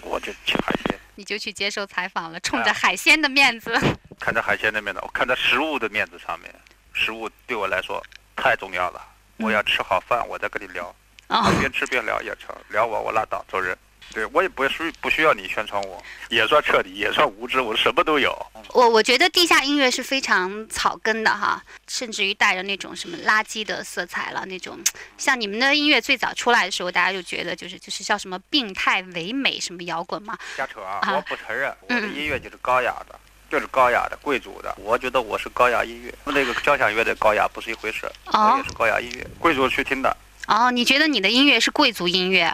[0.01, 0.99] 我就吃海鲜。
[1.21, 3.79] 你就去接受采访了，冲着海鲜的面子。
[4.19, 6.51] 看在海鲜的面子，我看在食物的面子上面，
[6.95, 8.03] 食物对我来说
[8.35, 9.07] 太重要了。
[9.37, 10.87] 我要吃好饭，我再跟你聊，
[11.29, 13.77] 哦，边吃边聊也成，聊我我拉倒，走人。
[14.13, 18.37] 对我也不需不需要你宣传我，也算彻底，也算无知，我什么都有。
[18.71, 24.79] 我我觉得地下音乐是非常草根的哈，甚至于带着那种什么垃圾的色彩了，那种
[25.17, 30.99] 像你们的音乐最早出来的时候，大家就觉得就是就是叫什么病态唯美什么摇滚嘛，瞎扯啊！
[31.03, 33.19] 啊我不承认，我的嗯音乐就是高雅的，
[33.51, 34.75] 就是高雅的、贵族的。
[34.81, 38.07] 我觉得我是高雅音乐，跟那个交响乐的高雅不是一回事。
[38.27, 40.17] 哦我也是高雅音乐，贵族去听的。
[40.47, 42.53] 哦，你觉得你的音乐是贵族音乐？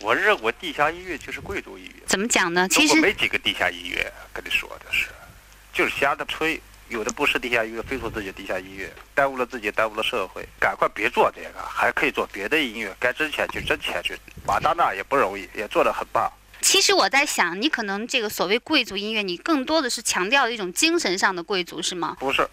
[0.00, 2.02] 我认为地下音乐就是贵族音乐。
[2.06, 2.68] 怎么讲呢？
[2.68, 5.08] 其实没几个地下音乐，跟你说的是，
[5.72, 6.60] 就是瞎的吹。
[6.88, 10.42] 有的不是地下音乐，非说自己地下音乐，耽误了自己，耽误了社会。
[10.58, 14.18] 赶快别做这个，还可以做别的音乐，该挣钱去挣钱去。
[14.46, 16.32] 马大娜也不容易，也做得很棒。
[16.62, 22.16] 其实我在想，你可能这个所谓贵族音乐，你更多的是强调一种精神上的贵族，是吗？
[22.18, 22.48] 不是，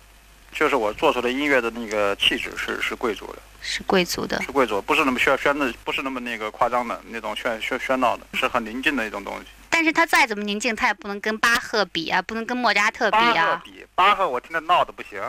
[0.51, 4.39] 就是我做出的音乐的那个气质是是贵族的，是贵族的。
[4.43, 9.45] 是贵族，不是那么喧喧的，不是那么那个夸张的那种喧喧喧闹的，是很宁静的一种东西。
[9.71, 13.61] 但是他再怎么宁静，他也不能跟巴赫比啊，不能跟莫扎特比巴赫啊。
[13.65, 15.19] 比巴赫，我听着闹的不行，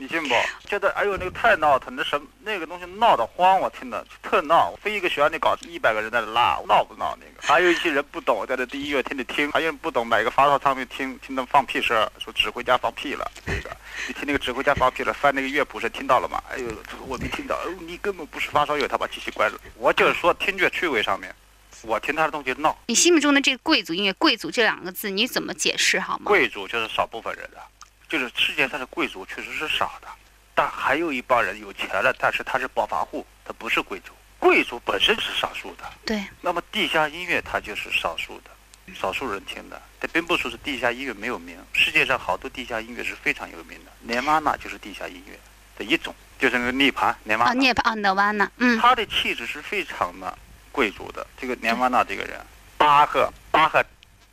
[0.00, 0.34] 你信不？
[0.68, 7.42] 觉得哎呦那个太闹腾，那什么那个东西闹得慌，我听着特闹，非一个学校里搞一百个人在那拉，闹不闹那个？
[7.42, 16.40] 还有一些人不懂，在这第一乐厅里听，还有人不懂，买个发烧唱片听，听他们放屁声，说指挥家放屁了，那个你听那个指挥家放屁了，翻那个乐谱是听到了吗？
[16.48, 16.66] 哎呦，
[17.08, 19.58] 我没听到，哦，你根本不是发烧友，他把机器关了。
[19.76, 21.34] 我就是说听觉趣味上面，
[21.82, 22.78] 我听他的东西闹。
[22.86, 26.22] 你心目中的这个贵族音乐，贵族这两个字，你怎么解释好吗？
[26.24, 27.60] 贵族就是少部分人的，
[28.08, 30.08] 就是世界上的贵族确实是少的，
[30.54, 34.12] 但还有一帮人有钱了，但是他是暴发户，他不是贵族。
[34.38, 38.50] 贵族本身是少数的，对，那么地下音乐它就是少数的，
[38.94, 39.82] 少数人听的。
[40.00, 45.36] 这并不说是地下音乐没有名，世界上好多地下音乐是非常有名的，涅玛纳就是地下音乐
[45.76, 50.38] 的一种，就是那个涅槃涅玛啊，涅槃啊，涅瓦纳，嗯，他的气质是非常的
[50.70, 51.26] 贵族的。
[51.36, 52.40] 这个涅玛纳这个人，
[52.76, 53.84] 巴赫，巴赫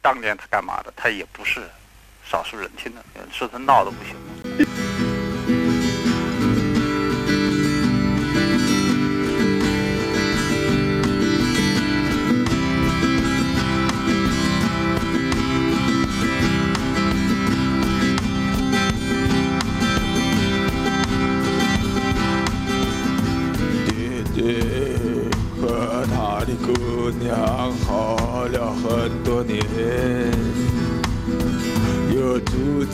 [0.03, 0.93] 当年他干嘛的？
[0.95, 1.67] 他也不是
[2.25, 4.94] 少数人听的，说他闹的不行。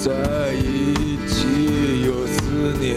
[0.04, 0.10] 在
[0.54, 2.96] 一起有四年。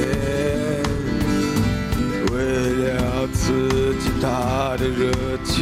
[2.32, 2.34] 为
[2.82, 5.12] 了刺激他的热
[5.44, 5.54] 情，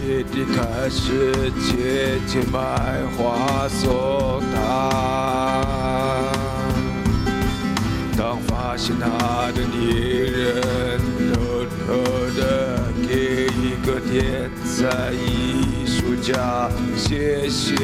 [0.00, 2.58] 爹爹开始渐渐买
[3.18, 4.56] 花送他。
[8.16, 9.76] 当发现他的女
[10.22, 10.98] 人
[11.34, 11.34] 偷
[11.84, 11.84] 偷
[12.34, 12.40] 的
[13.06, 17.75] 给一个天才艺术家写信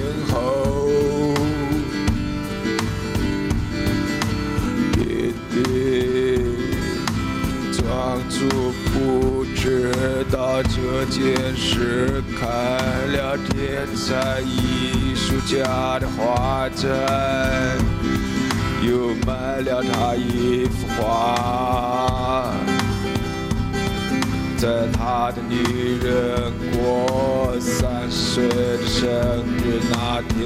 [11.04, 16.88] 这件事，开了天才艺术家的画展。
[18.82, 22.52] 又买了他一幅画，
[24.56, 29.10] 在他的女人过三岁的生
[29.58, 30.38] 日那天，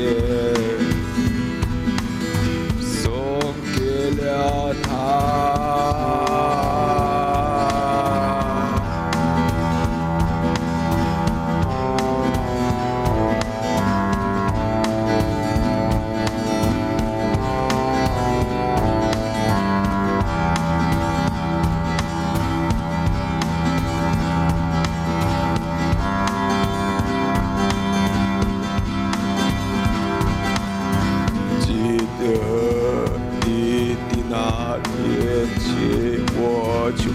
[2.81, 3.79] 送给
[4.23, 5.56] 了他。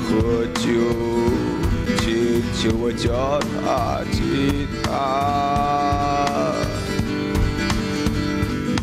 [0.03, 0.69] 喝酒，
[1.99, 4.89] 请求我教他吉他，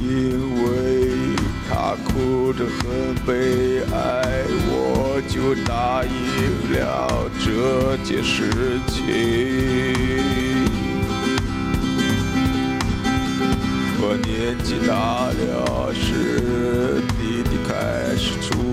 [0.01, 0.07] 因
[0.65, 0.67] 为
[1.69, 6.09] 他哭得很悲哀，我就答应
[6.73, 6.79] 了
[7.45, 7.47] 这
[8.05, 8.51] 件事
[8.89, 8.97] 情。
[14.01, 17.03] 我年纪大了是，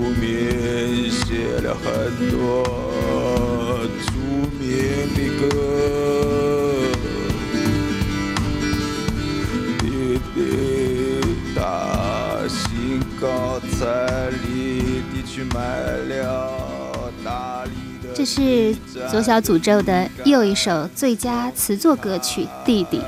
[0.05, 2.63] 后面写了很多
[4.05, 4.11] 出
[4.59, 4.69] 名
[5.15, 5.43] 的歌。
[9.79, 10.37] 弟弟
[11.55, 15.57] 大兴高采烈地去买
[16.07, 17.71] 了大理
[18.07, 18.75] 的这是
[19.09, 23.01] 左小诅咒的又一首最佳词作歌曲弟弟。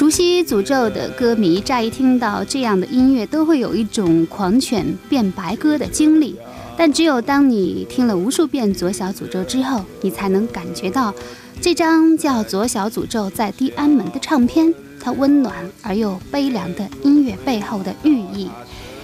[0.00, 6.34] 熟悉诅咒的歌迷，乍一听到这样的音乐，都会有一种狂犬变白鸽的经历。
[6.74, 11.12] 但只有当你听了无数遍《左小诅咒》之后，你才能感觉到
[11.60, 18.48] 这张叫《左小诅咒在地安门》的唱片，它温暖而又悲凉的音乐背后的寓意。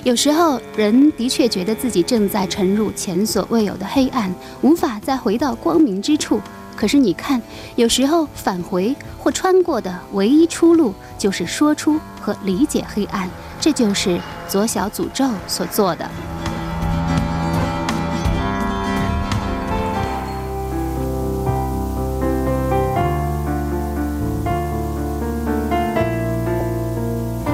[0.02, 6.40] 有时候，人的确觉得自己正在沉入前所未有的黑暗，无法再回到光明之处。
[6.76, 7.40] 可是你看，
[7.74, 13.28] 有时候返回或穿过的唯一出路，就是说出和理解黑暗。
[13.58, 16.08] 这就是左小诅咒所做的。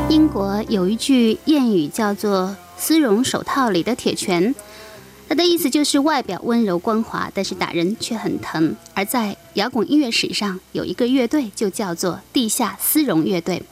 [0.08, 4.54] 英国有一句谚语叫做“丝绒手套里的铁拳”，
[5.32, 8.76] 它的意思就是外表温柔光滑，但是打人却很疼。
[8.92, 13.62] 而在摇滚音乐史上，有一个乐队就叫做地下丝绒乐队。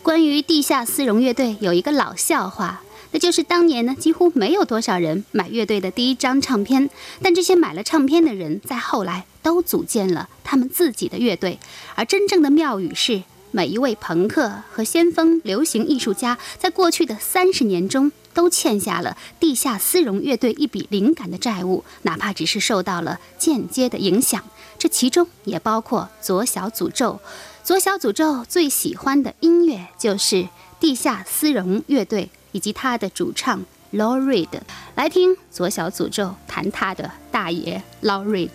[0.00, 6.88] 关于地下丝绒乐队，有一个老笑话，那就是当年呢，几乎没有多少人买乐队的第一张唱片，
[7.20, 11.58] 但这些买了唱片的人，在后来都组建了他们自己的乐队。
[11.96, 13.24] 而真正的妙语是。
[13.50, 24.40] 每一位朋克和先锋流行艺术家，在过去的三十年中，都欠下了地下丝绒乐队一笔灵感的债务，哪怕只是受到了间接的影响。
[24.78, 27.20] 这其中也包括左小诅咒。
[27.64, 30.46] 左小诅咒最喜欢的音乐就是
[30.78, 34.60] 地下丝绒乐队以及他的主唱 Law Reed。
[34.94, 38.50] 来听左小诅咒弹他的大爷 Law Reed。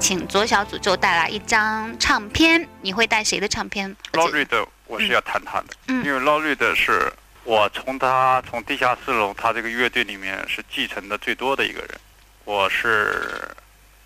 [0.00, 3.94] 请左小诅咒带来一张唱片，你会带谁的唱片？
[4.14, 7.12] 捞瑞的我是要弹他的，嗯因为捞瑞的是
[7.44, 11.90] 我从他从地下四龙他这个乐队里面是继承的最多的一个人，
[12.44, 13.46] 我是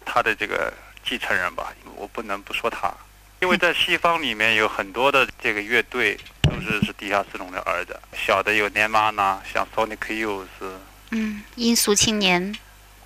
[0.05, 0.73] 他的这个
[1.05, 2.93] 继承人吧，我不能不说他，
[3.41, 10.47] 因为在西方里面有很多的这个乐队都是是地下四龙的儿子，小的有年妈呢，像 Sonic Youth，
[11.11, 12.55] 嗯，音速青年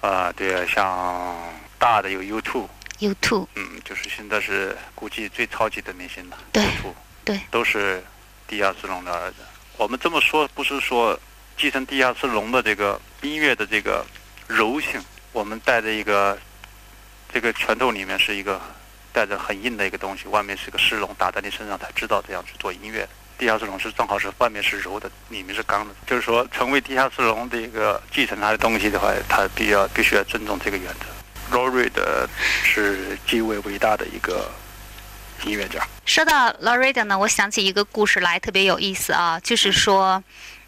[0.01, 1.37] 啊、对啊，像
[1.78, 2.66] 大的有 U2。
[3.01, 6.39] U2，嗯，就是现在是估计最超级的明星了。
[6.53, 8.03] 对图对都是
[8.47, 9.37] 地下四龙的儿子。
[9.77, 11.18] 我们这么说，不是说
[11.57, 14.05] 继承地下丝绒的这个音乐的这个
[14.47, 15.01] 柔性，
[15.33, 16.39] 我们带着一个
[17.33, 18.61] 这个拳头里面是一个
[19.12, 23.09] 带着很硬的一个东西，外面是个丝绒，打在你身上才知道这样去做音乐。
[23.39, 31.57] 地下丝绒是正好是外面是柔的，里面是刚的，就是说成为地下丝绒的一个继承他的东西的话，他必要必须要尊重这个原则。
[31.57, 32.29] Rory 的
[32.62, 34.49] 是极为伟大的一个
[35.45, 35.86] 音乐家。
[36.05, 40.22] 说到 Loretta 呢，我想起一个故事来，特别有意思啊，就是说，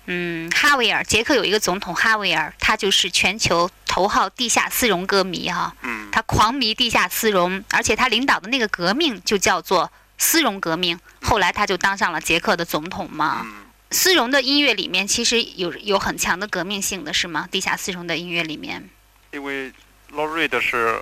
[0.06, 13.42] 嗯，哈维尔，捷克有一个总统哈维尔，他就是全球头号地下丝绒歌迷哈、嗯，他狂迷地下丝绒，而且他领导的那个革命就叫做丝绒革命，后来他就当上了捷克的总统嘛。
[13.44, 17.48] 嗯，丝绒的音乐里面其实有有很强的革命性的是吗？
[17.50, 18.88] 地下丝绒的音乐里面，
[19.32, 19.72] 因为
[20.12, 21.00] Rory 的是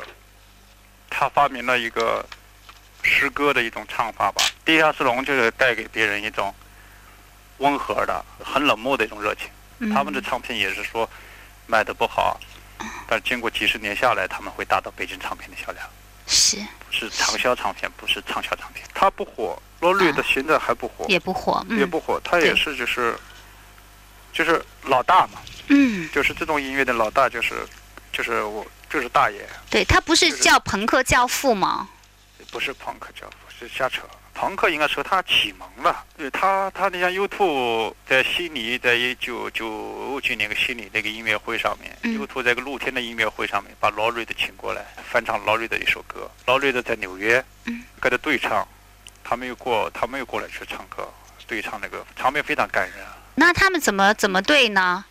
[1.10, 2.24] 他发明了一个
[3.02, 4.42] 诗歌的一种唱法吧。
[4.64, 6.54] 地下丝绒就是带给别人一种
[7.58, 9.48] 温和的、很冷漠的一种热情。
[9.80, 11.08] 嗯、他们的唱片也是说
[11.66, 12.38] 卖的不好，
[13.06, 15.84] 但经过几十年下来，他们会达到北京唱片的销量。
[16.26, 16.58] 是
[16.90, 18.86] 是畅销唱片，不是畅销唱片。
[18.94, 23.18] 他不火，Rory 的现在还不火，也不火，嗯、也不火，他也是就是
[24.32, 27.66] 就是老大嘛，嗯，就是这种音乐的老大，就是
[28.12, 31.88] 就是我就是大爷，对他不是叫朋克教父吗？
[32.52, 34.02] 不是朋克教父，是瞎扯。
[34.34, 48.66] 朋克应该说他启蒙了，对他他你像 U2 在悉尼，在一九九几年个悉尼那个音乐会上面、嗯 u 2在个露天的音乐会上面把劳瑞的请过来翻唱劳瑞的一首歌，劳瑞的在纽约，嗯，跟他对唱，
[49.24, 51.08] 他没有过他没有过来去唱歌，
[51.46, 55.04] 对唱那个场面非常感人啊，那他们怎么怎么对呢？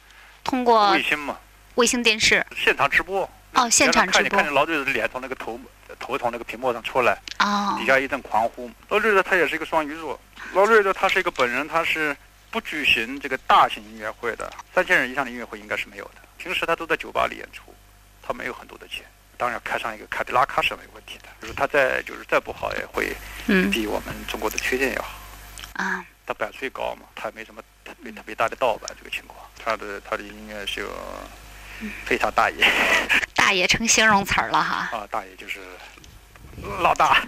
[0.44, 1.38] 通过卫星嘛，
[1.76, 3.28] 卫星电视现场直播。
[3.54, 5.60] 哦，现场直播看你看见劳瑞的脸从那个头
[5.99, 8.70] 头从那个屏幕上出来，哦底，下一阵狂呼。
[8.89, 10.20] 劳瑞的他也是一个双鱼座，
[10.54, 12.16] 劳瑞的他是一个本人，他是
[12.49, 16.22] 不举行这个大型音乐会的，三千人以上的音乐会应该是没有的。
[16.38, 17.74] 平时他都在酒吧里演出，
[18.22, 19.06] 他没有很多的钱，
[19.38, 21.26] 当然开上一个凯迪拉克是没问题的。
[21.41, 23.16] 就是他再就是再不好也会
[23.47, 25.20] 嗯比我们中国的缺陷要好。
[25.74, 29.39] 啊，他版税高嘛，他也没什么特别特别大的盗版这个情况。
[29.64, 30.88] 他的他的音乐就
[32.05, 32.65] 非常大爷
[33.36, 34.89] 大爷成形容词儿了哈。
[34.97, 35.59] 啊，大爷就是
[36.79, 37.21] 老大。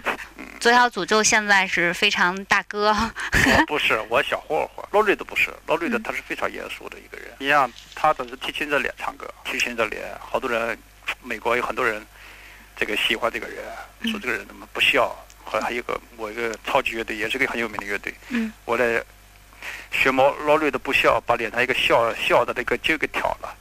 [0.60, 4.84] 左小诅咒现在是非常大哥，我不是，我小混混。
[4.92, 7.28] 罗瑞的不是，罗瑞的嗯他是非常严肃的一个人。
[7.38, 10.78] 你像他总是提琴着脸唱歌，提琴着脸，好多人，
[11.22, 12.04] 美国有很多人，
[12.76, 13.58] 这个喜欢这个人，
[14.00, 15.14] 嗯说这个人怎么不笑。
[15.44, 19.02] 后来还有一个我一个超级乐队，也是个很有名的乐队，嗯，我来
[19.90, 23.54] 学毛罗瑞的不笑，把脸上一个笑笑的那个揪给挑了，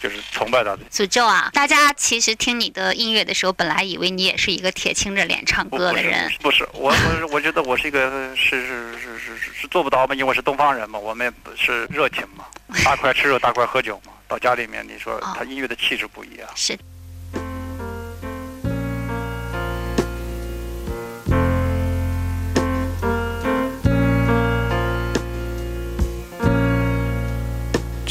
[0.00, 0.78] 就是崇拜他的。
[0.90, 1.50] 诅咒啊！
[1.52, 12.44] 大家其实听你的音乐的时候，本来以为你也是一个铁青着脸唱歌的人，不是，我我 我觉得我是一个是是是是是是做不到嘛，因为我是东方人嘛，我们是热情嘛，
[12.84, 14.12] 大块吃肉，大块喝酒嘛。
[14.28, 16.46] 到家里面，你说哦他音乐的气质不一样。
[16.54, 16.78] 是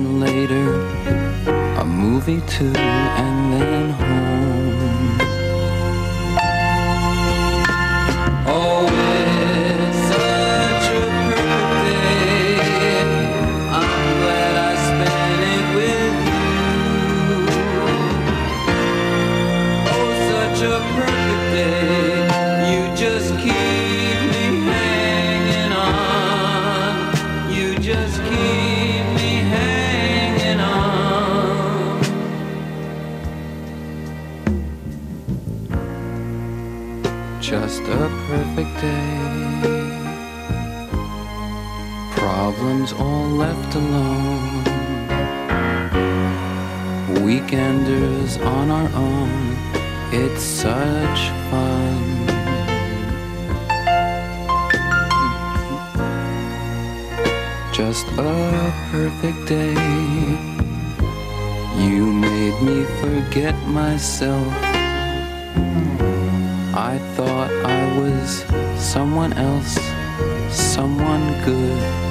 [0.00, 0.66] Then later,
[1.78, 3.99] a movie too, and then
[42.60, 44.64] Problems all left alone.
[47.24, 49.56] Weekenders on our own.
[50.12, 52.26] It's such fun.
[57.72, 59.72] Just a perfect day.
[61.78, 64.52] You made me forget myself.
[66.76, 68.44] I thought I was
[68.78, 69.78] someone else,
[70.50, 72.09] someone good.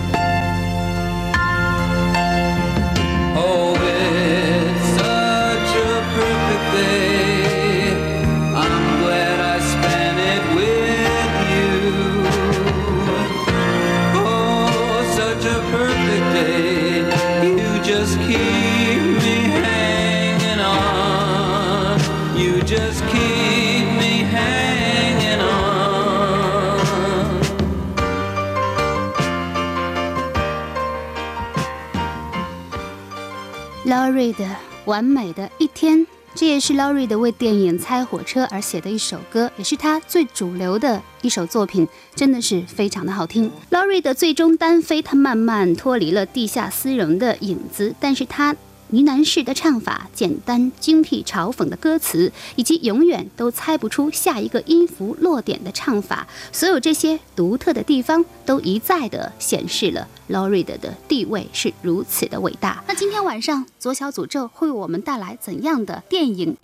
[34.19, 34.43] 瑞的
[34.83, 35.97] 《完美的一天》，
[36.35, 43.49] 这也是 Laurie 的为电影《猜火车》而写的一首歌，也是他最主流的一首作品，真的是非常的好听。
[43.71, 48.53] Laurie 的最终单飞，他慢慢脱离了地下丝绒的影子，但是他。
[48.89, 62.83] 呢喃式的唱法、简单精辟嘲讽的歌词，以及永远都猜不出下一个音符落点的唱法，所有这些独特的地方，都一再的显示了 Lorde 的地位是如此的伟大。
[62.87, 66.57] 那今天晚上左小诅咒会为我们带来怎样的电影？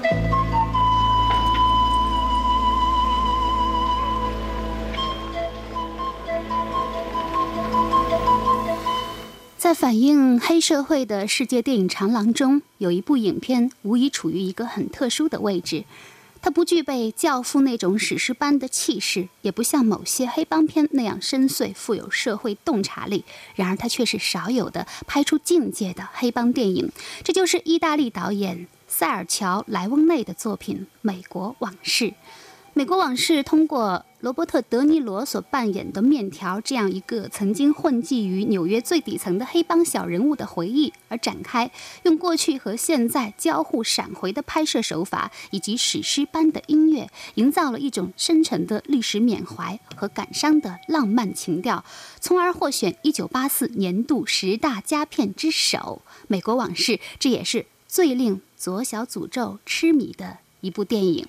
[9.65, 15.85] 在反映黑社会的世界电影长廊中，有一部影片无疑处于一个很特殊的位置。
[16.39, 23.25] 它不具备《教父》那种史诗般的气势，也不像某些黑帮片那样深邃、富有社会洞察力。
[23.55, 26.91] 然而，它却是少有的拍出境界的黑帮电影。
[27.23, 32.05] 这就是意大利导演塞尔乔·莱翁内的作品《美国往事》。
[32.77, 41.71] 《美国往事》通过罗伯特·德尼罗所扮演的面条这样一个曾经混迹于纽约最底层的黑帮小人物的回忆而展开，
[42.03, 51.85] 用过去和现在交互闪回的拍摄手法以及史诗般的音乐，营造了一种深沉的历史缅怀和感伤的浪漫情调，
[52.19, 56.01] 从而获选1984年度十大佳片之首。
[56.27, 61.25] 《美国往事》这也是最令左小诅咒痴迷的一部电影。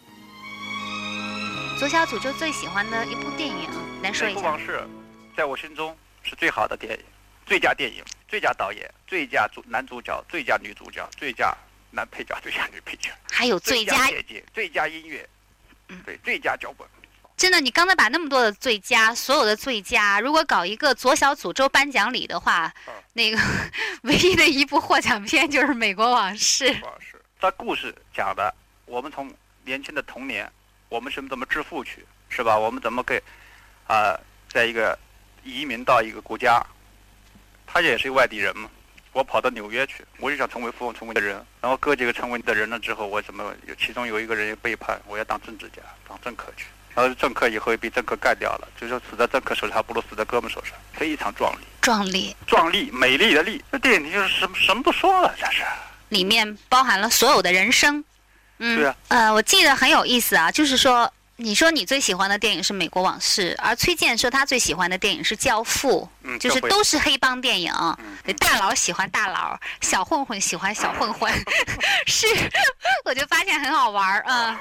[1.78, 3.68] 左小诅咒最喜欢的一部电影，
[4.02, 4.58] 来说《一下往。
[4.58, 4.80] 事》
[5.36, 7.04] 在我心中是最好的电影，
[7.44, 11.54] 最佳电影、最佳导演、最佳主男主角、最佳女主角、最佳
[11.90, 15.28] 男配角、最佳女配角、还有最佳剪辑、最佳音乐，
[16.06, 16.88] 对，最佳脚本。
[17.36, 23.38] 真的，你刚才把那么多的最佳，所有的最佳，如果搞一个左小诅咒颁奖礼的话，嗯那个
[24.04, 26.70] 唯一的一部获奖片就是《美国往事》。
[26.84, 28.54] 往事，这故事讲的，
[28.86, 29.30] 我们从
[29.66, 30.50] 年轻的童年，
[30.88, 32.58] 我们是怎么致富去，是吧？
[32.58, 33.22] 我们怎么给
[33.86, 34.18] 啊、
[34.48, 34.98] 在一个
[35.44, 36.64] 移民到一个国家，
[37.66, 38.68] 他也是一个外地人嘛。
[39.12, 46.66] 我跑到纽约去，我就想成为富翁成为的人，然后哥几个成为的人了之后，我怎么有其中有一个人背叛，我要当政治家，当政客去。
[46.94, 53.62] 然后政客以后也被政客干掉了，就说死在政客手里还不如死在哥们手上，非常壮丽，壮丽，壮丽，美丽的丽。
[53.72, 55.62] 这电影里就是什么什么都说了，这是。
[56.08, 58.04] 里面包含了所有的人生。
[58.58, 67.72] 嗯，对啊呃，我记得很有意思啊，就是说，你说你最喜欢的电影是《美国往事》，而崔健说他最喜欢的电影是《教父》，嗯，就是都是黑帮电影。
[67.78, 71.32] 嗯大佬喜欢大佬，小混混喜欢小混混，
[72.08, 72.26] 是，
[73.04, 74.24] 我就发现很好玩儿。
[74.26, 74.58] 嗯，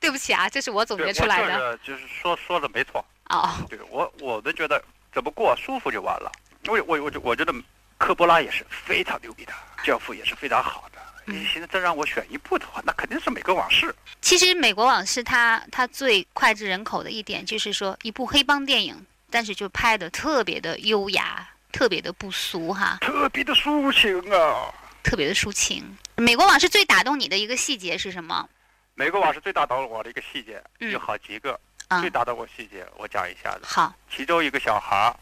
[0.00, 1.72] 对不起啊，这是我总结出来的。
[1.72, 3.04] 我就是就是说说的没错。
[3.28, 6.32] 哦，对我我都觉得怎么过舒服就完了。
[6.68, 7.52] 我我我我觉得
[7.98, 9.52] 科波拉也是非常牛逼的，
[9.84, 10.95] 教父也是非常好的。
[11.26, 13.86] 嗯你现在再让我选一部的话，那肯定是《美国往事》。
[14.20, 24.72] 其实《美国往事》它它最脍炙人口的一点就是说，一部黑帮电影，但是就拍的特别的优雅，特别的不俗哈，特别的抒情啊！
[25.02, 25.84] 特别的抒情。
[26.22, 28.48] 《美国往事》最打动你的一个细节是什么？
[28.94, 31.58] 《美国往事》最打动我的一个细节嗯有好几个，
[31.88, 33.60] 啊最打动我细节我讲一下子。
[33.64, 35.16] 好，其中一个小孩儿，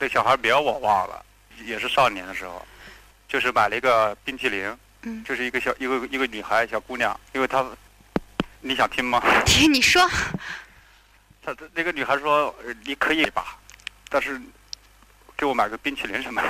[0.00, 1.24] 这小孩儿名我忘了，
[1.64, 2.66] 也是少年的时候，
[3.28, 5.22] 就是买了一个冰淇淋，嗯。
[5.22, 7.64] 就是一个小一个一个女孩小姑娘，因为她，
[8.60, 9.22] 你想听吗？
[9.70, 10.08] 你说，
[11.44, 13.58] 她那个女孩说呃你可以吧，
[14.08, 14.40] 但是
[15.36, 16.48] 给我买个冰淇淋什么的。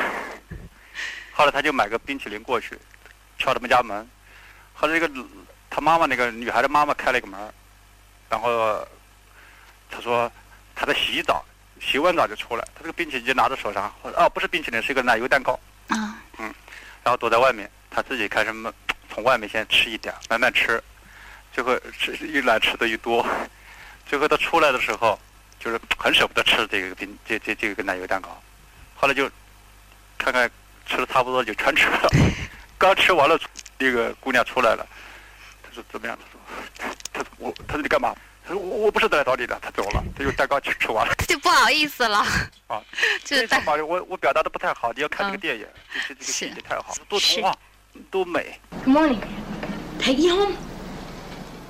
[1.34, 2.78] 后来她就买个冰淇淋过去，
[3.38, 4.08] 敲他们家门，
[4.72, 5.24] 后来这个
[5.68, 7.38] 她妈妈那个女孩的妈妈开了一个门，
[8.30, 8.86] 然后
[9.90, 10.30] 她说
[10.74, 11.44] 她在洗澡，
[11.80, 15.58] 洗完澡就出来，她这个冰淇淋就拿在手上，哦不是冰淇淋，是一个奶油蛋糕，
[15.88, 16.18] 啊，
[17.04, 18.72] 然后躲在外面，他自己开始慢
[19.08, 20.82] 从外面先吃一点，慢慢吃，
[21.52, 23.26] 最后吃越来吃的越多，
[24.06, 25.18] 最后他出来的时候，
[25.58, 28.40] 就是很舍不得吃这个冰这这这个奶油蛋糕，
[28.94, 29.30] 后来就
[30.18, 30.50] 看看
[30.86, 32.08] 吃的差不多就全吃了，
[32.76, 33.38] 刚吃完了，
[33.78, 34.86] 那个姑娘出来了，
[35.62, 36.18] 他说怎么样？
[36.76, 38.14] 他说他说我他说你干嘛？
[38.48, 41.14] 他说我我不是来找你的，他走了，他就蛋糕去吃完了。
[41.18, 42.20] 这 就不好意思了。
[42.66, 42.80] 啊，
[43.22, 45.66] 就是大这好，我我表达的不太好，你要看这个嗯电影，
[46.08, 47.54] 这这这个是细节太好，多童话，
[48.10, 48.58] 多美。
[48.86, 49.18] Good morning.
[50.00, 50.54] Take you home?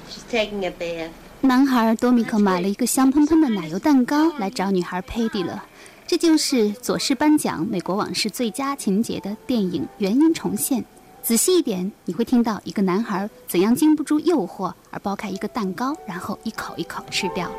[0.08, 1.10] She's taking a bath.
[1.40, 5.64] 男孩多米克买了一个香喷喷的奶油蛋糕来找女孩佩蒂了。
[6.06, 10.84] 这就是左氏颁奖《美国往事》最佳情节的电影原因重现。
[11.22, 17.50] 仔细一点，你会听到一个男孩怎样经不住诱惑而剥开一个蛋糕，然后一口一口吃掉。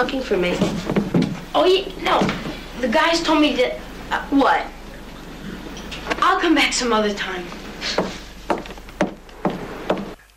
[0.00, 0.56] Looking for me.
[1.54, 2.20] Oh, yeah, no.
[2.80, 3.78] The guys told me that.
[4.10, 4.66] Uh, what?
[6.22, 7.44] I'll come back some other time.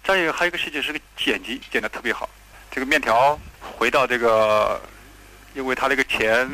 [0.04, 2.30] 再有还有一个细节是个剪辑，剪得特别好。
[2.70, 3.40] 这个面条
[3.78, 4.80] 回到这个，
[5.56, 6.50] 因为他那个钱，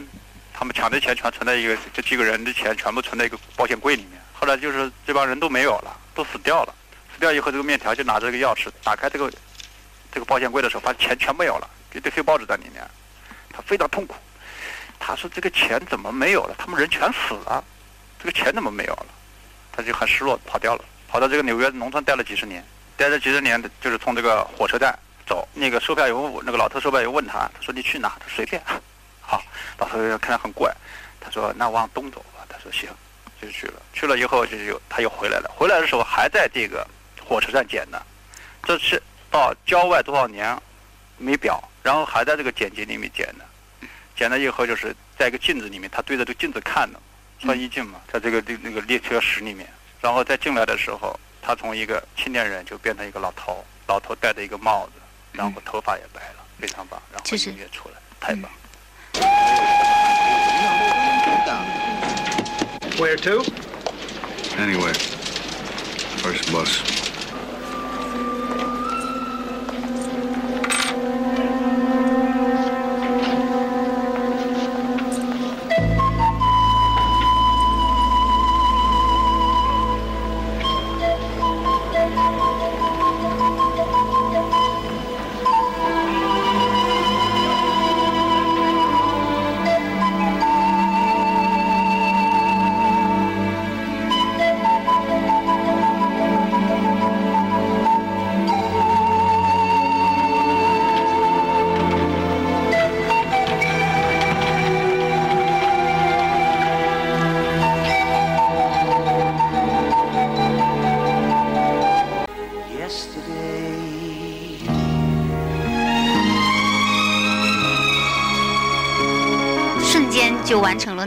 [0.54, 4.22] 他们抢的钱全存在一个这几个人的钱全部存在一个保险柜里面。
[4.34, 6.76] 后来就是这帮人都没有了，都死掉了。
[7.12, 9.32] 死掉以后，这个面条就拿着这个钥匙打开这个
[10.12, 12.86] 这个保险柜的时候，发现钱全没有了，一堆黑报纸在里面。
[13.52, 14.16] 他非常痛苦，
[15.00, 16.56] 他说这个钱怎么没有了？
[16.58, 17.64] 他们人全死了，
[18.20, 19.08] 这个钱怎么没有了？
[19.72, 22.64] 他就很失落，跑掉了，跑到这个纽约农村待了几十年。
[22.96, 28.10] 待了几十年，就是从这个火车站走，那个售票员，那个老头售票员问他，他说你去哪？
[28.20, 28.62] 他随便。
[29.22, 29.42] 好，
[29.78, 30.74] 老头看他很怪，
[31.20, 32.46] 他说那往东走吧。
[32.50, 32.90] 他说行，
[33.42, 33.82] 就去了。
[33.94, 36.86] 去了以后就又他又回来了，回来的时候还在这个
[37.26, 38.02] 火车站捡的。
[38.64, 40.60] 这是到郊外多少年，
[41.18, 43.46] 没表，然后还在这个剪辑里面剪的，
[44.16, 47.00] 剪了以后就是在一个镜子里面，他对着这个镜子看的，
[47.40, 49.68] 穿衣镜嘛，在这个那那个列车室里面，
[50.02, 54.94] 然后再进来的时候，他从一个青年人就变成一个老头，老头戴着一个帽子，
[55.32, 58.52] 然后头发也白了，非常棒，然后就是音乐出来，太棒。
[62.98, 63.46] Where to?
[64.58, 64.94] Anyway,
[66.22, 67.09] first bus.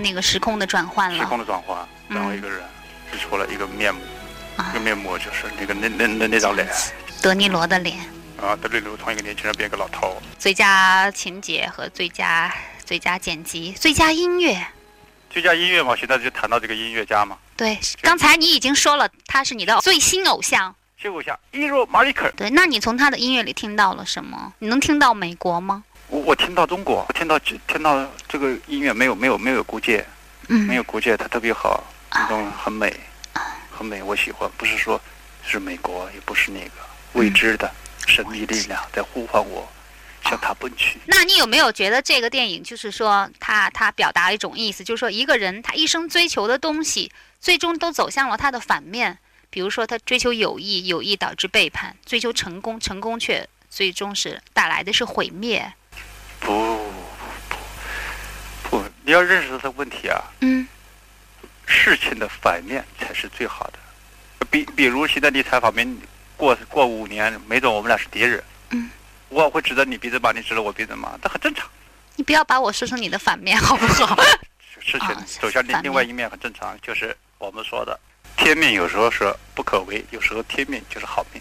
[0.03, 1.29] 那个时空的转换了时了。
[1.29, 1.79] 空的转换，
[2.09, 2.61] 嗯然后一个人
[3.11, 4.01] 是出了一个面目，
[4.57, 6.69] 啊一个面目就是那个那那那那张脸
[7.23, 7.99] 德尼罗的脸，
[8.41, 12.53] 啊，德里卢从一个年轻人变一个老头，最佳情节和最佳
[12.85, 14.67] 最佳剪辑、最佳音乐。
[15.31, 20.75] 最佳音乐嘛，现在就谈到这个音乐家嘛，对，刚才你已经说了，他是你的最新偶像。
[21.01, 24.53] 新偶像伊若马里克，对，那你从他的音乐里听到了什么？
[24.59, 25.83] 你能听到美国吗？
[26.13, 30.05] 我我听到中国，听到这听到这个音乐没有没有没有国界，
[30.49, 32.95] 嗯没有国界，它特别好，那种很美，
[33.71, 34.49] 很美，我喜欢。
[34.59, 35.01] 不是说
[35.43, 36.73] 是美国，也不是那个
[37.15, 37.73] 未知的
[38.07, 39.67] 神秘力量在呼唤我，
[40.25, 40.99] 向他奔去。
[41.07, 47.11] 那你有没有觉得这个电影就是说，他他表达一种意思，就是说一个人他一生追求的东西，
[47.41, 49.17] 最终都走向了他的反面。
[49.49, 55.73] 比如说，他追求友谊，友谊导致背叛；追求成功，成功却最终是带来的是毁灭。
[56.45, 56.77] 不
[58.69, 60.67] 不不，你要认识这个问题啊，嗯，
[61.67, 63.79] 事情的反面才是最好的。
[64.51, 65.87] 比比如现在你采访没
[66.37, 68.43] 过过五年，没准我们俩是敌人。
[68.71, 68.91] 嗯，
[69.29, 71.67] 我会指着你鼻子骂，你指着我鼻子骂，这很正常。
[72.17, 74.17] 你不要把我说成你的反面，好不好？
[74.81, 77.99] 事情啊走向另另外一面很正常，就是我们说的，
[78.37, 81.41] 天命有时候是不可为，有时候天命就是好命。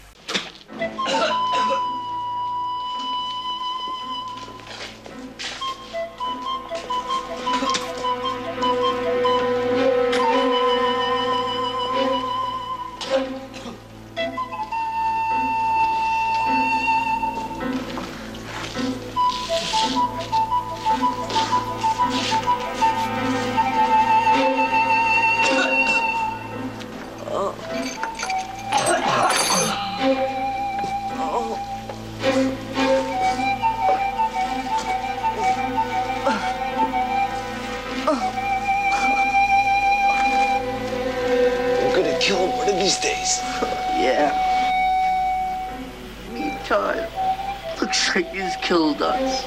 [48.72, 49.44] Killed us.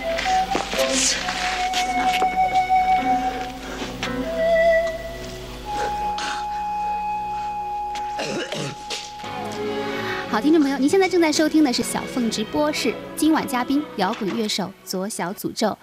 [10.29, 15.75] 好，听众朋友，您现在正在收听的是小凤直播室，今晚嘉宾摇滚乐手左小诅咒。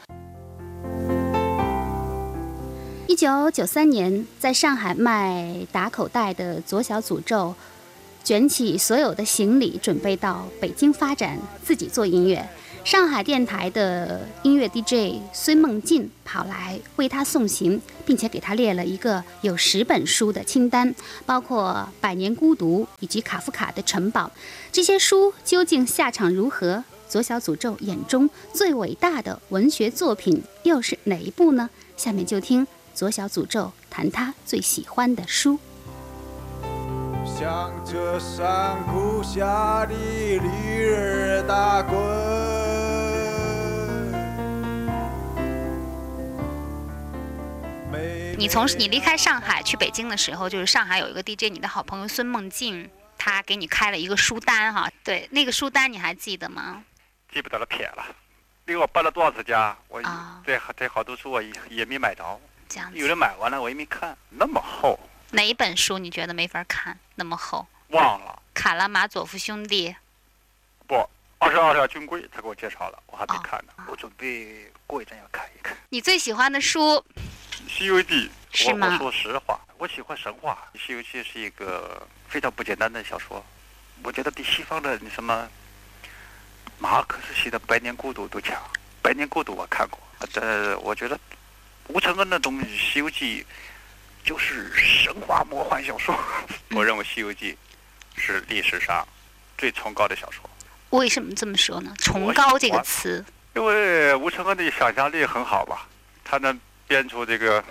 [3.08, 7.56] 一九九三年，在上海卖打口袋的左小诅咒，
[8.22, 12.48] 卷起所有的行李，准备到北京发展，自己做音乐。
[12.84, 20.92] 上海电台的音乐 DJ 孙梦进跑来为他送行，并且给他列了一个有十本书的清单，
[21.24, 24.26] 包括《百年孤独》以及卡夫卡的《城堡》。
[24.72, 26.82] 这些书究竟下场如何？
[27.08, 31.70] 左小诅咒眼中最伟大的文学作品又是哪一部呢？
[31.96, 35.58] 下面就听左小诅咒谈他最喜欢的书。
[37.24, 42.71] 向着山谷下的驴儿打滚。
[48.38, 54.90] 你从你离开上海去北京的时候，就是上海有一个 DJ，你的好朋友孙梦静，他给你开了一个书单哈。
[55.04, 56.82] 对，那个书单你还记得吗？
[57.32, 58.04] 记不得了，撇了。
[58.66, 62.98] 因为我搬了多少次家，我啊这这好多书我也也没买着，这样子。
[62.98, 64.98] 有人买完了我也没看，那么厚，
[65.30, 66.98] 哪一本书你觉得没法看？
[67.14, 67.66] 那么厚？
[67.88, 68.42] 忘了。
[68.54, 69.94] 卡拉马佐夫兄弟。
[70.86, 71.08] 不，
[71.38, 75.76] 二十二条军规，他给我介绍了，我还没看呢，我准备过一阵要看一看。
[75.90, 76.80] 你最喜欢的书
[77.68, 78.98] 《西游记》，我是吗？
[79.00, 83.44] 我说实话，我喜欢神话，《西游记》是一个非常不简单的小说，
[84.02, 85.48] 我觉得比西方的你什么
[86.78, 88.56] 马尔克斯写的《百年孤独》都强，
[89.00, 89.98] 《百年孤独》我看过，
[90.34, 91.18] 呃，我觉得
[91.88, 93.42] 吴承恩的东西，《西游记》
[94.28, 96.18] 就是神话魔幻小说，
[96.70, 97.56] 我认为《西游记》
[98.20, 99.06] 是历史上
[99.56, 100.48] 最崇高的小说。
[100.90, 101.94] 为什么这么说呢？
[101.98, 105.88] 崇高这个词，因为吴承恩的想象力很好吧，
[106.22, 107.62] 他能编出这个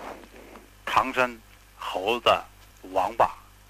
[0.85, 1.39] 唐僧、
[1.77, 2.29] 猴子、
[2.91, 3.29] 王八、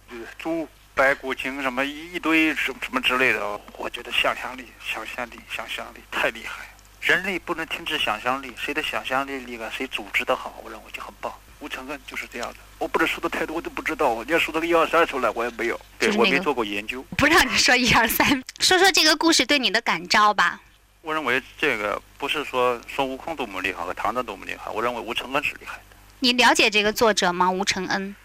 [0.10, 6.66] 呃猪、白骨精什么一堆什么什么之类的，我觉得想象力、想象力、想象力太厉害。
[7.02, 11.34] 人类不能停止想象力，谁的想象力厉害，谁组织的好，我认为就很棒。
[11.60, 14.24] 吴承恩就是这样的，我不能说的太多，我都不知道。
[14.24, 17.04] 你要说这个一二三出来，我也没有，对我没做过研究。
[17.18, 20.60] 不让你说一二三，说说这个故事对你的感召吧。
[21.02, 25.96] 我认为这个不是说孙悟空多么厉害和唐僧多么厉害，我认为吴承恩是厉害的。
[26.20, 27.50] 你了解这个作者吗？
[27.50, 28.16] 吴承恩。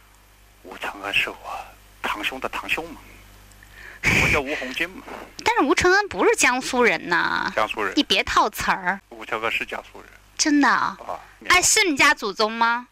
[0.62, 1.36] 吴承恩是我
[2.02, 3.00] 堂兄的堂兄嘛，
[4.02, 5.02] 我叫吴洪金嘛，
[5.42, 8.02] 但是吴承恩不是江苏人呐，江苏人你。
[8.02, 10.98] 别套词儿，吴承恩是江苏人真的啊。
[11.00, 11.18] 啊，
[11.48, 12.88] 哎，是你家祖宗吗？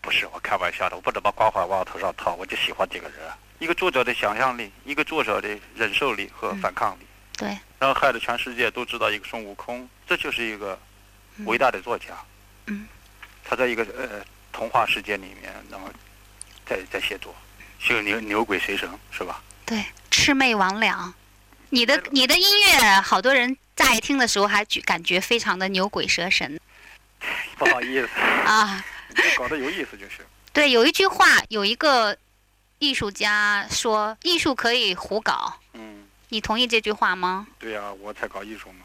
[0.00, 3.18] 不是我开玩笑的，我不能把光环往我头上套，我就喜欢这个人。
[3.58, 7.06] 一个作者的想象力，一个作者的忍受力和反抗力，
[7.40, 10.78] 对，然后害得全世界都知道一个孙悟空，这就是一个
[11.46, 12.08] 伟大的作家。
[12.66, 12.86] 嗯，
[13.42, 14.22] 他在一个呃
[14.52, 15.88] 童话世界里面，然后
[16.66, 17.34] 在在写作，
[17.78, 19.42] 就牛牛鬼蛇神是吧？
[19.64, 21.12] 对，魑魅魍魉。
[21.70, 26.60] 你的你的音乐，好多人乍一听的时候还觉感觉非常的牛鬼蛇神
[27.56, 28.84] 不好意思，啊。
[29.16, 30.26] 就搞得有意思就是。
[30.52, 32.14] 对，有一句话，有一个
[32.78, 35.58] 艺术家说，艺术可以胡搞。
[35.72, 37.46] 嗯，你同意这句话吗？
[37.58, 38.84] 对呀、我才搞艺术嘛。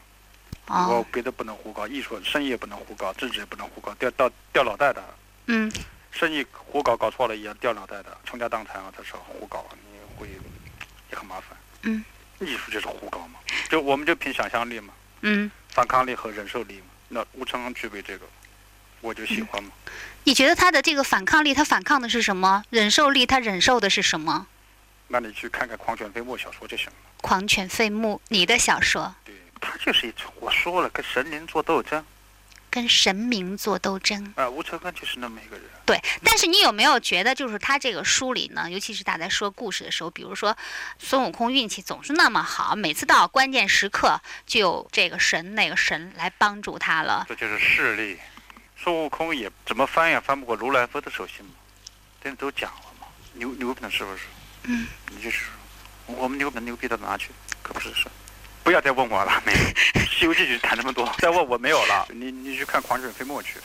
[0.67, 5.03] 我哦，别的不能胡搞，艺术生意也不能胡搞，政治也不能胡搞，掉掉掉脑袋的。
[5.45, 5.71] 嗯，
[6.11, 10.27] 生意胡搞搞错了也掉脑袋的，倾家荡产啊，这是胡搞，你会
[11.11, 11.55] 也很麻烦。
[11.83, 12.03] 嗯，
[12.39, 13.39] 艺术就是胡搞嘛，
[13.69, 14.91] 就我们就凭想象力嘛，
[15.21, 16.85] 嗯，反抗力和忍受力嘛。
[17.09, 18.25] 那吴承恩具备这个，
[19.01, 19.69] 我就喜欢嘛。
[20.23, 22.63] 你觉得他的这个反抗力，他反抗的是什么？
[22.71, 24.47] 忍受力，他忍受的是什么？
[25.07, 26.93] 那你去看看狂犬飞沫小说就行了。
[27.21, 32.05] 狂犬飞沫，你的小说对他就是一种，我说了，跟神灵做斗争
[32.69, 34.33] 跟神明做斗争。
[34.35, 34.49] 啊。
[34.49, 35.65] 吴承恩就是那么一个人。
[35.85, 40.55] 对，但是你有没有觉得，就是他这个书里呢，尤其是大家在说故事的时候，比如说
[40.99, 47.25] 孙悟空运气总是那么好，每次到关键时刻就有这个神那个神来帮助他了。
[47.29, 48.19] 这就是势力。
[48.77, 51.53] 孙悟空也怎么翻也翻不过如来佛的手心嘛，
[52.21, 54.23] 这都讲了嘛，牛牛逼的是不是？
[54.67, 55.45] 嗯，你就是
[56.05, 57.29] 我们牛不牛逼到哪去？
[57.61, 58.11] 可不是说。
[58.63, 59.59] 不要再问我了，没有，
[60.09, 62.07] 《西游记》就谈这么多，再问我没有了。
[62.09, 63.59] 你你去看《狂犬飞沫》去。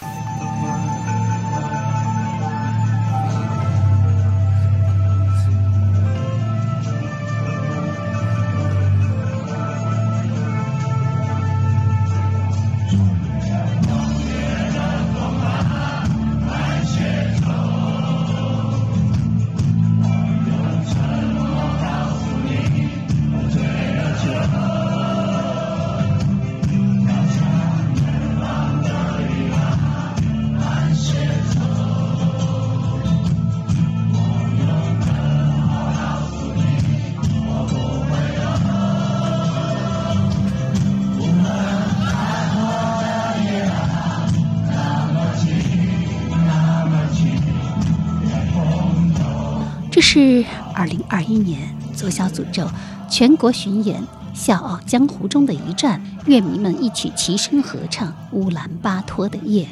[52.10, 52.68] 小诅咒
[53.08, 54.02] 全国巡演
[54.34, 59.64] 《笑傲江湖》中的一站，乐迷们一起齐声合唱《乌兰巴托的夜》。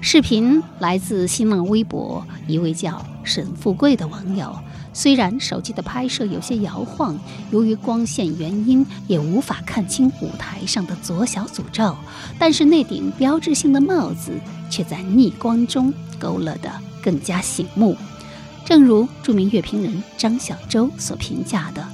[0.00, 4.52] 视频来自新浪微博一位叫沈富贵的网友。
[4.94, 7.16] 虽然手机的拍摄有些摇晃，
[7.50, 11.96] 由于光线原因，也无法看清舞台上的左小诅咒，
[12.38, 14.32] 但是那顶标志性的帽子
[14.68, 16.70] 却在逆光中勾勒得
[17.02, 17.96] 更加醒目。
[18.72, 21.86] 正如著名乐评人张小舟所评价的，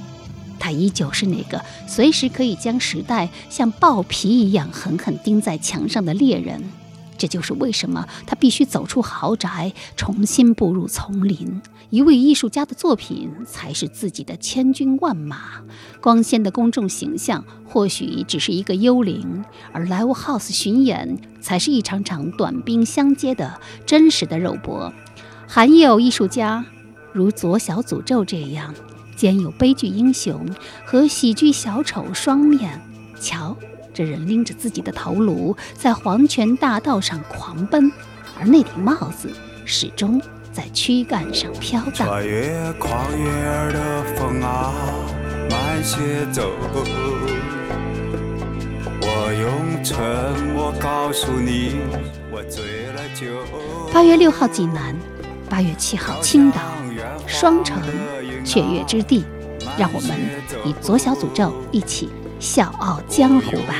[0.57, 6.63] 他依旧是那个随时可以将时代像豹皮一样狠狠钉在墙上的猎人。
[7.17, 11.61] 这就是为什么他必须走出豪宅，重新步入丛林。
[11.89, 15.61] 一位艺术家的作品才是自己的千军万马。
[15.99, 24.93] 光鲜的公众形象或许只是一个幽灵，而 Live House 巡演才是一场场短兵相接的真实的肉搏。
[25.51, 26.63] 还有艺术家
[27.11, 28.71] 如左小诅咒这样，
[29.15, 30.47] 兼有悲剧英雄
[30.85, 32.79] 和喜剧小丑双面，
[33.19, 33.57] 瞧，
[33.91, 37.91] 这人拎着自己的头颅在黄泉大道上狂奔，
[38.39, 39.27] 而那顶帽子
[39.65, 40.21] 始终
[40.53, 42.07] 在躯干上飘荡。
[42.07, 44.71] 穿越旷野的风啊，
[45.49, 46.47] 慢些走。
[49.01, 49.97] 我用沉
[50.53, 51.77] 默告诉你，
[52.31, 53.25] 我醉了酒。
[53.91, 54.95] 八月六号济南，
[55.49, 56.59] 八月七号青岛，
[57.25, 57.81] 双城
[58.45, 59.25] 雀跃之地，
[59.77, 60.11] 让我们
[60.63, 63.75] 以左小诅咒一起笑傲江湖吧。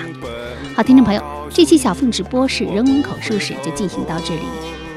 [0.76, 4.42] 好，听众朋友，这期小凤直播室人文口述史就进行到这里。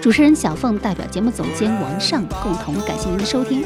[0.01, 3.63] 主持人小凤代表节目总监王尚共同感谢您的收听，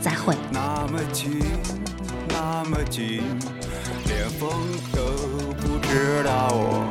[0.00, 0.34] 再会。
[0.50, 1.42] 那么近，
[2.28, 3.22] 那么近，
[4.06, 4.50] 连风
[4.92, 5.02] 都
[5.60, 6.90] 不知道我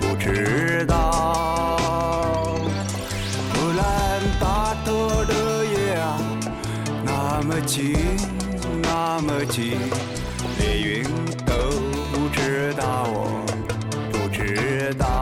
[0.00, 2.21] 不知道。
[7.44, 7.96] 那么近，
[8.82, 9.76] 那么近，
[10.60, 11.02] 连云
[11.44, 11.52] 都
[12.12, 13.44] 不知道，我
[14.12, 15.21] 不知道。